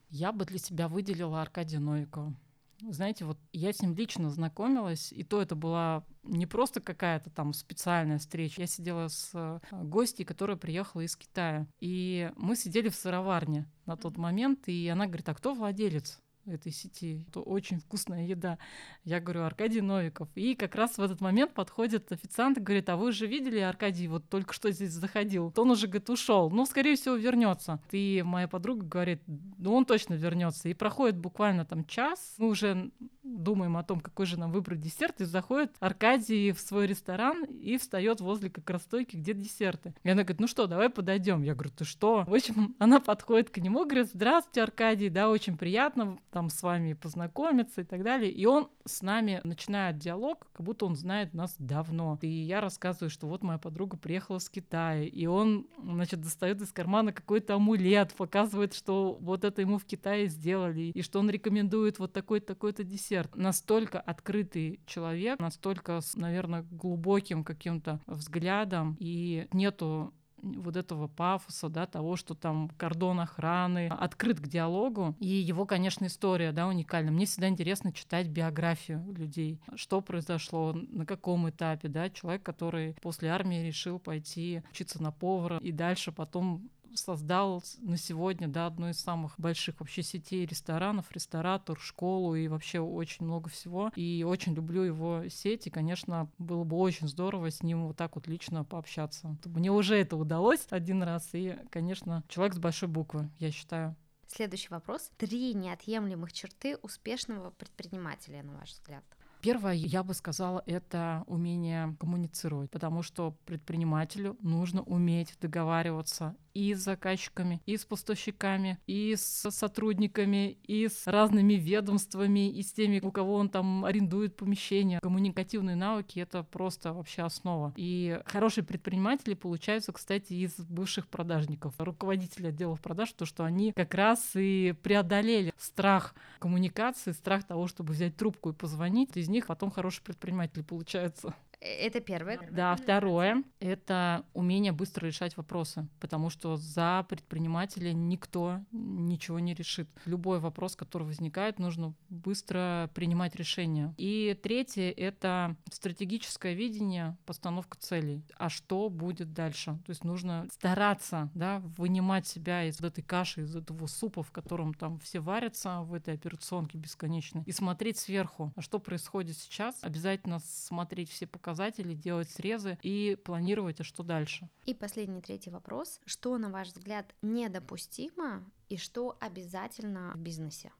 Я 0.10 0.32
бы 0.32 0.45
для 0.45 0.60
себя 0.60 0.88
выделила 0.88 1.41
Аркадия 1.41 1.82
Новикова. 1.82 2.34
Знаете, 2.81 3.25
вот 3.25 3.38
я 3.51 3.71
с 3.71 3.81
ним 3.81 3.95
лично 3.95 4.29
знакомилась, 4.29 5.11
и 5.11 5.23
то 5.23 5.41
это 5.41 5.55
была 5.55 6.03
не 6.23 6.45
просто 6.45 6.81
какая-то 6.81 7.29
там 7.29 7.53
специальная 7.53 8.17
встреча. 8.17 8.61
Я 8.61 8.67
сидела 8.67 9.07
с 9.07 9.31
э, 9.33 9.59
гостьей, 9.71 10.25
которая 10.25 10.57
приехала 10.57 11.01
из 11.01 11.15
Китая. 11.15 11.67
И 11.79 12.31
мы 12.35 12.55
сидели 12.55 12.89
в 12.89 12.95
сыроварне 12.95 13.69
на 13.85 13.95
тот 13.95 14.17
момент, 14.17 14.67
и 14.67 14.88
она 14.88 15.05
говорит, 15.05 15.29
а 15.29 15.35
кто 15.35 15.53
владелец? 15.53 16.19
Этой 16.45 16.71
сети. 16.71 17.25
Это 17.27 17.41
очень 17.41 17.79
вкусная 17.79 18.25
еда. 18.25 18.58
Я 19.03 19.19
говорю, 19.19 19.43
Аркадий 19.43 19.81
Новиков. 19.81 20.29
И 20.36 20.55
как 20.55 20.75
раз 20.75 20.97
в 20.97 21.01
этот 21.01 21.21
момент 21.21 21.53
подходит 21.53 22.12
официант 22.12 22.58
и 22.58 22.62
говорит, 22.62 22.89
а 22.89 22.97
вы 22.97 23.12
же 23.12 23.27
видели, 23.27 23.60
Аркадий 23.60 24.08
вот 24.08 24.29
только 24.29 24.53
что 24.53 24.71
здесь 24.71 24.91
заходил? 24.91 25.51
То 25.51 25.63
он 25.63 25.71
уже, 25.71 25.88
говорит, 25.88 26.10
ушел. 26.10 26.49
Ну, 26.49 26.65
скорее 26.65 26.95
всего, 26.95 27.15
вернется. 27.15 27.79
И 27.91 28.23
моя 28.25 28.47
подруга 28.47 28.86
говорит, 28.86 29.21
ну, 29.27 29.73
он 29.73 29.86
точно 29.86 30.13
вернется. 30.13 30.69
И 30.69 30.73
проходит 30.73 31.17
буквально 31.17 31.65
там 31.65 31.86
час. 31.86 32.36
Мы 32.38 32.47
уже 32.47 32.91
думаем 33.25 33.77
о 33.77 33.83
том, 33.83 33.99
какой 33.99 34.25
же 34.25 34.39
нам 34.39 34.51
выбрать 34.51 34.81
десерт, 34.81 35.21
и 35.21 35.25
заходит 35.25 35.75
Аркадий 35.79 36.51
в 36.51 36.59
свой 36.59 36.88
ресторан 36.88 37.43
и 37.45 37.77
встает 37.77 38.21
возле 38.21 38.49
как 38.49 38.69
раз 38.69 38.83
стойки, 38.83 39.15
где 39.15 39.33
десерты. 39.33 39.93
И 40.03 40.09
она 40.09 40.23
говорит, 40.23 40.39
ну 40.39 40.47
что, 40.47 40.67
давай 40.67 40.89
подойдем. 40.89 41.41
Я 41.41 41.53
говорю, 41.53 41.71
ты 41.75 41.85
что? 41.85 42.23
В 42.27 42.33
общем, 42.33 42.75
она 42.79 42.99
подходит 42.99 43.49
к 43.49 43.57
нему, 43.57 43.85
говорит, 43.85 44.09
здравствуйте, 44.13 44.61
Аркадий, 44.61 45.09
да, 45.09 45.29
очень 45.29 45.57
приятно 45.57 46.17
там 46.31 46.49
с 46.49 46.61
вами 46.61 46.93
познакомиться 46.93 47.81
и 47.81 47.83
так 47.83 48.03
далее. 48.03 48.31
И 48.31 48.45
он 48.45 48.69
с 48.85 49.01
нами 49.01 49.41
начинает 49.43 49.97
диалог, 49.97 50.47
как 50.53 50.65
будто 50.65 50.85
он 50.85 50.95
знает 50.95 51.33
нас 51.33 51.55
давно. 51.57 52.19
И 52.21 52.27
я 52.27 52.61
рассказываю, 52.61 53.09
что 53.09 53.27
вот 53.27 53.43
моя 53.43 53.57
подруга 53.57 53.97
приехала 53.97 54.39
с 54.39 54.49
Китая, 54.49 55.03
и 55.03 55.25
он, 55.25 55.67
значит, 55.81 56.21
достает 56.21 56.61
из 56.61 56.71
кармана 56.71 57.11
какой-то 57.11 57.55
амулет, 57.55 58.13
показывает, 58.13 58.73
что 58.73 59.17
вот 59.19 59.43
это 59.43 59.61
ему 59.61 59.77
в 59.77 59.85
Китае 59.85 60.27
сделали, 60.27 60.91
и 60.93 61.01
что 61.01 61.19
он 61.19 61.29
рекомендует 61.29 61.99
вот 61.99 62.13
такой-то, 62.13 62.47
такой-то 62.47 62.83
десерт 62.83 63.14
десерт. 63.15 63.36
Настолько 63.36 63.99
открытый 63.99 64.80
человек, 64.86 65.39
настолько 65.39 66.01
с, 66.01 66.15
наверное, 66.15 66.65
глубоким 66.71 67.43
каким-то 67.43 67.99
взглядом, 68.08 68.97
и 68.99 69.47
нету 69.54 70.13
вот 70.41 70.75
этого 70.75 71.08
пафоса, 71.08 71.69
да, 71.69 71.88
того, 71.88 72.15
что 72.15 72.36
там 72.36 72.69
кордон 72.78 73.19
охраны, 73.19 73.88
открыт 73.88 74.39
к 74.39 74.47
диалогу. 74.47 75.15
И 75.19 75.28
его, 75.28 75.65
конечно, 75.65 76.06
история, 76.06 76.51
да, 76.51 76.67
уникальна. 76.67 77.12
Мне 77.12 77.25
всегда 77.25 77.49
интересно 77.49 77.91
читать 77.91 78.28
биографию 78.28 79.04
людей. 79.17 79.60
Что 79.75 80.01
произошло, 80.01 80.73
на 80.73 81.06
каком 81.06 81.49
этапе, 81.49 81.88
да, 81.88 82.12
человек, 82.12 82.43
который 82.43 82.93
после 83.01 83.30
армии 83.30 83.65
решил 83.65 83.97
пойти 83.97 84.62
учиться 84.69 85.01
на 85.01 85.12
повара 85.12 85.58
и 85.58 85.71
дальше 85.71 86.12
потом 86.12 86.69
создал 86.95 87.63
на 87.79 87.97
сегодня 87.97 88.47
да, 88.47 88.67
одну 88.67 88.89
из 88.89 88.99
самых 88.99 89.39
больших 89.39 89.79
вообще 89.79 90.03
сетей 90.03 90.45
ресторанов, 90.45 91.12
ресторатор, 91.12 91.79
школу 91.79 92.36
и 92.36 92.47
вообще 92.47 92.79
очень 92.79 93.25
много 93.25 93.49
всего. 93.49 93.91
И 93.95 94.23
очень 94.27 94.53
люблю 94.53 94.84
его 94.84 95.23
сеть, 95.29 95.67
и, 95.67 95.69
конечно, 95.69 96.29
было 96.38 96.63
бы 96.63 96.77
очень 96.77 97.08
здорово 97.08 97.51
с 97.51 97.63
ним 97.63 97.88
вот 97.88 97.97
так 97.97 98.15
вот 98.15 98.27
лично 98.27 98.63
пообщаться. 98.63 99.38
Мне 99.45 99.71
уже 99.71 99.95
это 99.97 100.17
удалось 100.17 100.65
один 100.69 101.03
раз, 101.03 101.29
и, 101.34 101.58
конечно, 101.69 102.23
человек 102.27 102.55
с 102.55 102.60
большой 102.60 102.89
буквы, 102.89 103.29
я 103.39 103.51
считаю. 103.51 103.95
Следующий 104.27 104.69
вопрос. 104.69 105.12
Три 105.17 105.53
неотъемлемых 105.53 106.34
черты 106.34 106.77
успешного 106.77 107.51
предпринимателя, 107.51 108.43
на 108.43 108.58
ваш 108.58 108.71
взгляд? 108.71 109.03
Первое, 109.41 109.73
я 109.73 110.03
бы 110.03 110.15
сказала, 110.15 110.63
это 110.65 111.23
умение 111.27 111.95
коммуницировать, 111.99 112.71
потому 112.71 113.03
что 113.03 113.38
предпринимателю 113.45 114.38
нужно 114.41 114.81
уметь 114.81 115.38
договариваться 115.39 116.36
и 116.55 116.73
с 116.73 116.79
заказчиками, 116.79 117.61
и 117.65 117.77
с 117.77 117.85
поставщиками, 117.85 118.79
и 118.87 119.15
с 119.15 119.51
сотрудниками, 119.51 120.57
и 120.63 120.87
с 120.87 121.05
разными 121.05 121.53
ведомствами, 121.53 122.49
и 122.49 122.63
с 122.63 122.71
теми, 122.71 123.01
у 123.03 123.11
кого 123.11 123.35
он 123.35 123.49
там 123.49 123.85
арендует 123.85 124.35
помещение. 124.35 124.99
Коммуникативные 125.01 125.75
навыки— 125.75 126.19
это 126.21 126.43
просто 126.43 126.93
вообще 126.93 127.23
основа. 127.23 127.73
И 127.75 128.19
хорошие 128.25 128.63
предприниматели 128.63 129.33
получаются, 129.33 129.91
кстати, 129.91 130.33
из 130.33 130.55
бывших 130.57 131.07
продажников, 131.07 131.75
руководители 131.77 132.47
отделов 132.47 132.81
продаж, 132.81 133.11
то, 133.11 133.25
что 133.25 133.43
они 133.43 133.73
как 133.73 133.93
раз 133.93 134.31
и 134.35 134.73
преодолели 134.81 135.53
страх 135.57 136.15
коммуникации, 136.39 137.11
страх 137.11 137.43
того, 137.43 137.67
чтобы 137.67 137.93
взять 137.93 138.15
трубку 138.15 138.51
и 138.51 138.53
позвонить. 138.53 139.17
Из 139.17 139.27
них 139.27 139.47
потом 139.47 139.71
хорошие 139.71 140.03
предприниматели 140.03 140.63
получаются. 140.63 141.35
Это 141.65 141.99
первое. 141.99 142.39
Да, 142.51 142.75
второе— 142.75 143.43
это 143.60 144.25
умение 144.34 144.71
быстро 144.71 145.08
решать 145.08 145.36
вопросы, 145.36 145.88
потому 145.99 146.30
что 146.30 146.58
за 146.58 147.06
предпринимателя 147.10 147.91
никто 147.91 148.62
ничего 148.71 149.39
не 149.39 149.54
решит. 149.54 149.89
Любой 150.06 150.39
вопрос, 150.39 150.75
который 150.75 151.04
возникает, 151.04 151.58
нужно 151.60 151.93
быстро 152.10 152.89
принимать 152.93 153.36
решение. 153.36 153.93
И 153.97 154.38
третье— 154.41 154.91
это 154.97 155.56
стратегическое 155.71 156.54
видение, 156.54 157.17
постановка 157.25 157.78
целей. 157.80 158.23
А 158.38 158.49
что 158.49 158.89
будет 158.89 159.34
дальше? 159.34 159.80
То 159.86 159.89
есть 159.89 160.04
нужно 160.04 160.47
стараться 160.51 161.30
да, 161.34 161.62
вынимать 161.78 162.28
себя 162.28 162.65
из 162.65 162.80
этой 162.80 163.01
каши, 163.01 163.41
из 163.41 163.56
этого 163.56 163.88
супа, 163.88 164.23
в 164.23 164.32
котором 164.32 164.73
там 164.73 164.99
все 164.99 165.19
варятся 165.19 165.82
в 165.82 165.93
этой 165.93 166.13
операционке 166.13 166.78
бесконечной, 166.78 167.43
и 167.45 167.51
смотреть 167.51 167.97
сверху, 167.97 168.54
а 168.56 168.62
что 168.62 168.80
происходит 168.80 169.38
сейчас. 169.38 169.75
Обязательно 169.82 170.39
смотреть 170.39 171.10
все 171.10 171.25
показатели, 171.25 171.54
делать 171.55 172.29
срезы 172.29 172.77
и 172.81 173.17
планировать, 173.23 173.79
а 173.81 173.83
что 173.83 174.03
дальше. 174.03 174.49
И 174.65 174.73
последний 174.73 175.21
третий 175.21 175.49
вопрос. 175.49 175.99
Что, 176.05 176.37
на 176.37 176.49
ваш 176.49 176.69
взгляд, 176.69 177.15
недопустимо 177.21 178.43
и 178.69 178.77
что 178.77 179.17
обязательно 179.19 180.11
в 180.15 180.19
бизнесе? 180.19 180.71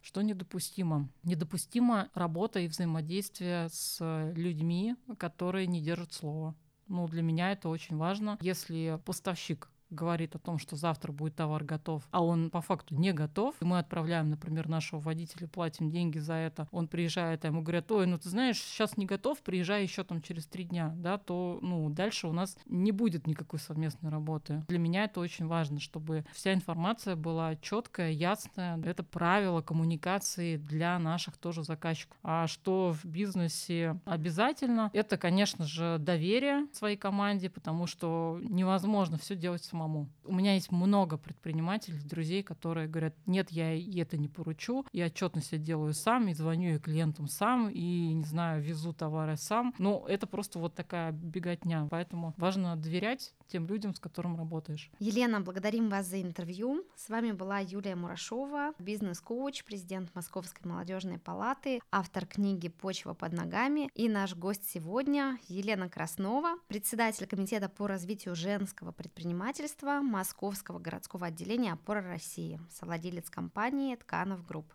Что 0.00 0.20
недопустимо? 0.20 1.08
Недопустимо 1.22 2.10
работа 2.14 2.60
и 2.60 2.68
взаимодействие 2.68 3.68
с 3.70 4.32
людьми, 4.34 4.96
которые 5.18 5.66
не 5.66 5.80
держат 5.80 6.12
слова. 6.12 6.54
Ну, 6.88 7.08
для 7.08 7.22
меня 7.22 7.52
это 7.52 7.70
очень 7.70 7.96
важно. 7.96 8.36
Если 8.42 9.00
поставщик 9.06 9.70
говорит 9.94 10.34
о 10.34 10.38
том, 10.38 10.58
что 10.58 10.76
завтра 10.76 11.12
будет 11.12 11.36
товар 11.36 11.64
готов, 11.64 12.06
а 12.10 12.22
он 12.22 12.50
по 12.50 12.60
факту 12.60 12.94
не 12.94 13.12
готов, 13.12 13.54
и 13.60 13.64
мы 13.64 13.78
отправляем, 13.78 14.30
например, 14.30 14.68
нашего 14.68 15.00
водителя, 15.00 15.48
платим 15.48 15.90
деньги 15.90 16.18
за 16.18 16.34
это, 16.34 16.68
он 16.70 16.88
приезжает, 16.88 17.44
а 17.44 17.48
ему 17.48 17.62
говорят, 17.62 17.90
ой, 17.92 18.06
ну 18.06 18.18
ты 18.18 18.28
знаешь, 18.28 18.60
сейчас 18.60 18.96
не 18.96 19.06
готов, 19.06 19.40
приезжай 19.42 19.82
еще 19.82 20.04
там 20.04 20.20
через 20.20 20.46
три 20.46 20.64
дня, 20.64 20.92
да, 20.96 21.18
то, 21.18 21.58
ну, 21.62 21.88
дальше 21.90 22.26
у 22.28 22.32
нас 22.32 22.56
не 22.66 22.92
будет 22.92 23.26
никакой 23.26 23.58
совместной 23.58 24.10
работы. 24.10 24.64
Для 24.68 24.78
меня 24.78 25.04
это 25.04 25.20
очень 25.20 25.46
важно, 25.46 25.80
чтобы 25.80 26.24
вся 26.32 26.52
информация 26.52 27.16
была 27.16 27.56
четкая, 27.56 28.10
ясная. 28.10 28.80
Это 28.84 29.02
правило 29.02 29.62
коммуникации 29.62 30.56
для 30.56 30.98
наших 30.98 31.36
тоже 31.36 31.62
заказчиков. 31.62 32.16
А 32.22 32.46
что 32.46 32.92
в 32.92 33.04
бизнесе 33.04 34.00
обязательно, 34.04 34.90
это, 34.92 35.16
конечно 35.16 35.64
же, 35.64 35.98
доверие 35.98 36.66
своей 36.72 36.96
команде, 36.96 37.50
потому 37.50 37.86
что 37.86 38.40
невозможно 38.42 39.18
все 39.18 39.36
делать 39.36 39.64
самому 39.64 39.83
самому. 39.84 40.08
У 40.24 40.34
меня 40.34 40.54
есть 40.54 40.72
много 40.72 41.18
предпринимателей, 41.18 42.00
друзей, 42.04 42.42
которые 42.42 42.88
говорят, 42.88 43.14
нет, 43.26 43.50
я 43.50 43.74
это 44.00 44.16
не 44.16 44.28
поручу, 44.28 44.84
я 44.92 45.06
отчетность 45.06 45.62
делаю 45.62 45.94
сам, 45.94 46.28
и 46.28 46.34
звоню 46.34 46.70
я 46.70 46.78
клиентам 46.78 47.28
сам, 47.28 47.68
и, 47.68 48.12
не 48.12 48.24
знаю, 48.24 48.62
везу 48.62 48.92
товары 48.92 49.36
сам. 49.36 49.74
Ну, 49.78 50.04
это 50.06 50.26
просто 50.26 50.58
вот 50.58 50.74
такая 50.74 51.12
беготня. 51.12 51.86
Поэтому 51.90 52.34
важно 52.36 52.76
доверять 52.76 53.34
тем 53.46 53.66
людям, 53.66 53.94
с 53.94 54.00
которым 54.00 54.36
работаешь. 54.36 54.90
Елена, 54.98 55.40
благодарим 55.40 55.88
вас 55.88 56.06
за 56.06 56.22
интервью. 56.22 56.84
С 56.96 57.08
вами 57.08 57.32
была 57.32 57.58
Юлия 57.58 57.94
Мурашова, 57.94 58.72
бизнес-коуч, 58.78 59.64
президент 59.64 60.14
Московской 60.14 60.70
молодежной 60.70 61.18
палаты, 61.18 61.80
автор 61.90 62.26
книги 62.26 62.68
«Почва 62.68 63.14
под 63.14 63.32
ногами» 63.32 63.90
и 63.94 64.08
наш 64.08 64.34
гость 64.34 64.68
сегодня 64.68 65.38
Елена 65.48 65.88
Краснова, 65.88 66.56
председатель 66.68 67.26
комитета 67.26 67.68
по 67.68 67.86
развитию 67.86 68.34
женского 68.34 68.92
предпринимательства 68.92 69.73
руководства 69.74 70.02
Московского 70.02 70.78
городского 70.78 71.26
отделения 71.26 71.72
«Опора 71.72 72.02
России», 72.02 72.60
совладелец 72.70 73.28
компании 73.28 73.96
«Тканов 73.96 74.46
Групп». 74.46 74.72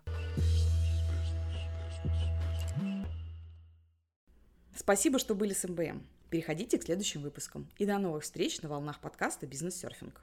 Спасибо, 4.74 5.18
что 5.18 5.34
были 5.34 5.52
с 5.54 5.64
МБМ. 5.64 6.02
Переходите 6.30 6.78
к 6.78 6.82
следующим 6.82 7.22
выпускам. 7.22 7.68
И 7.78 7.86
до 7.86 7.98
новых 7.98 8.24
встреч 8.24 8.60
на 8.62 8.68
волнах 8.68 9.00
подкаста 9.00 9.46
«Бизнес-серфинг». 9.46 10.20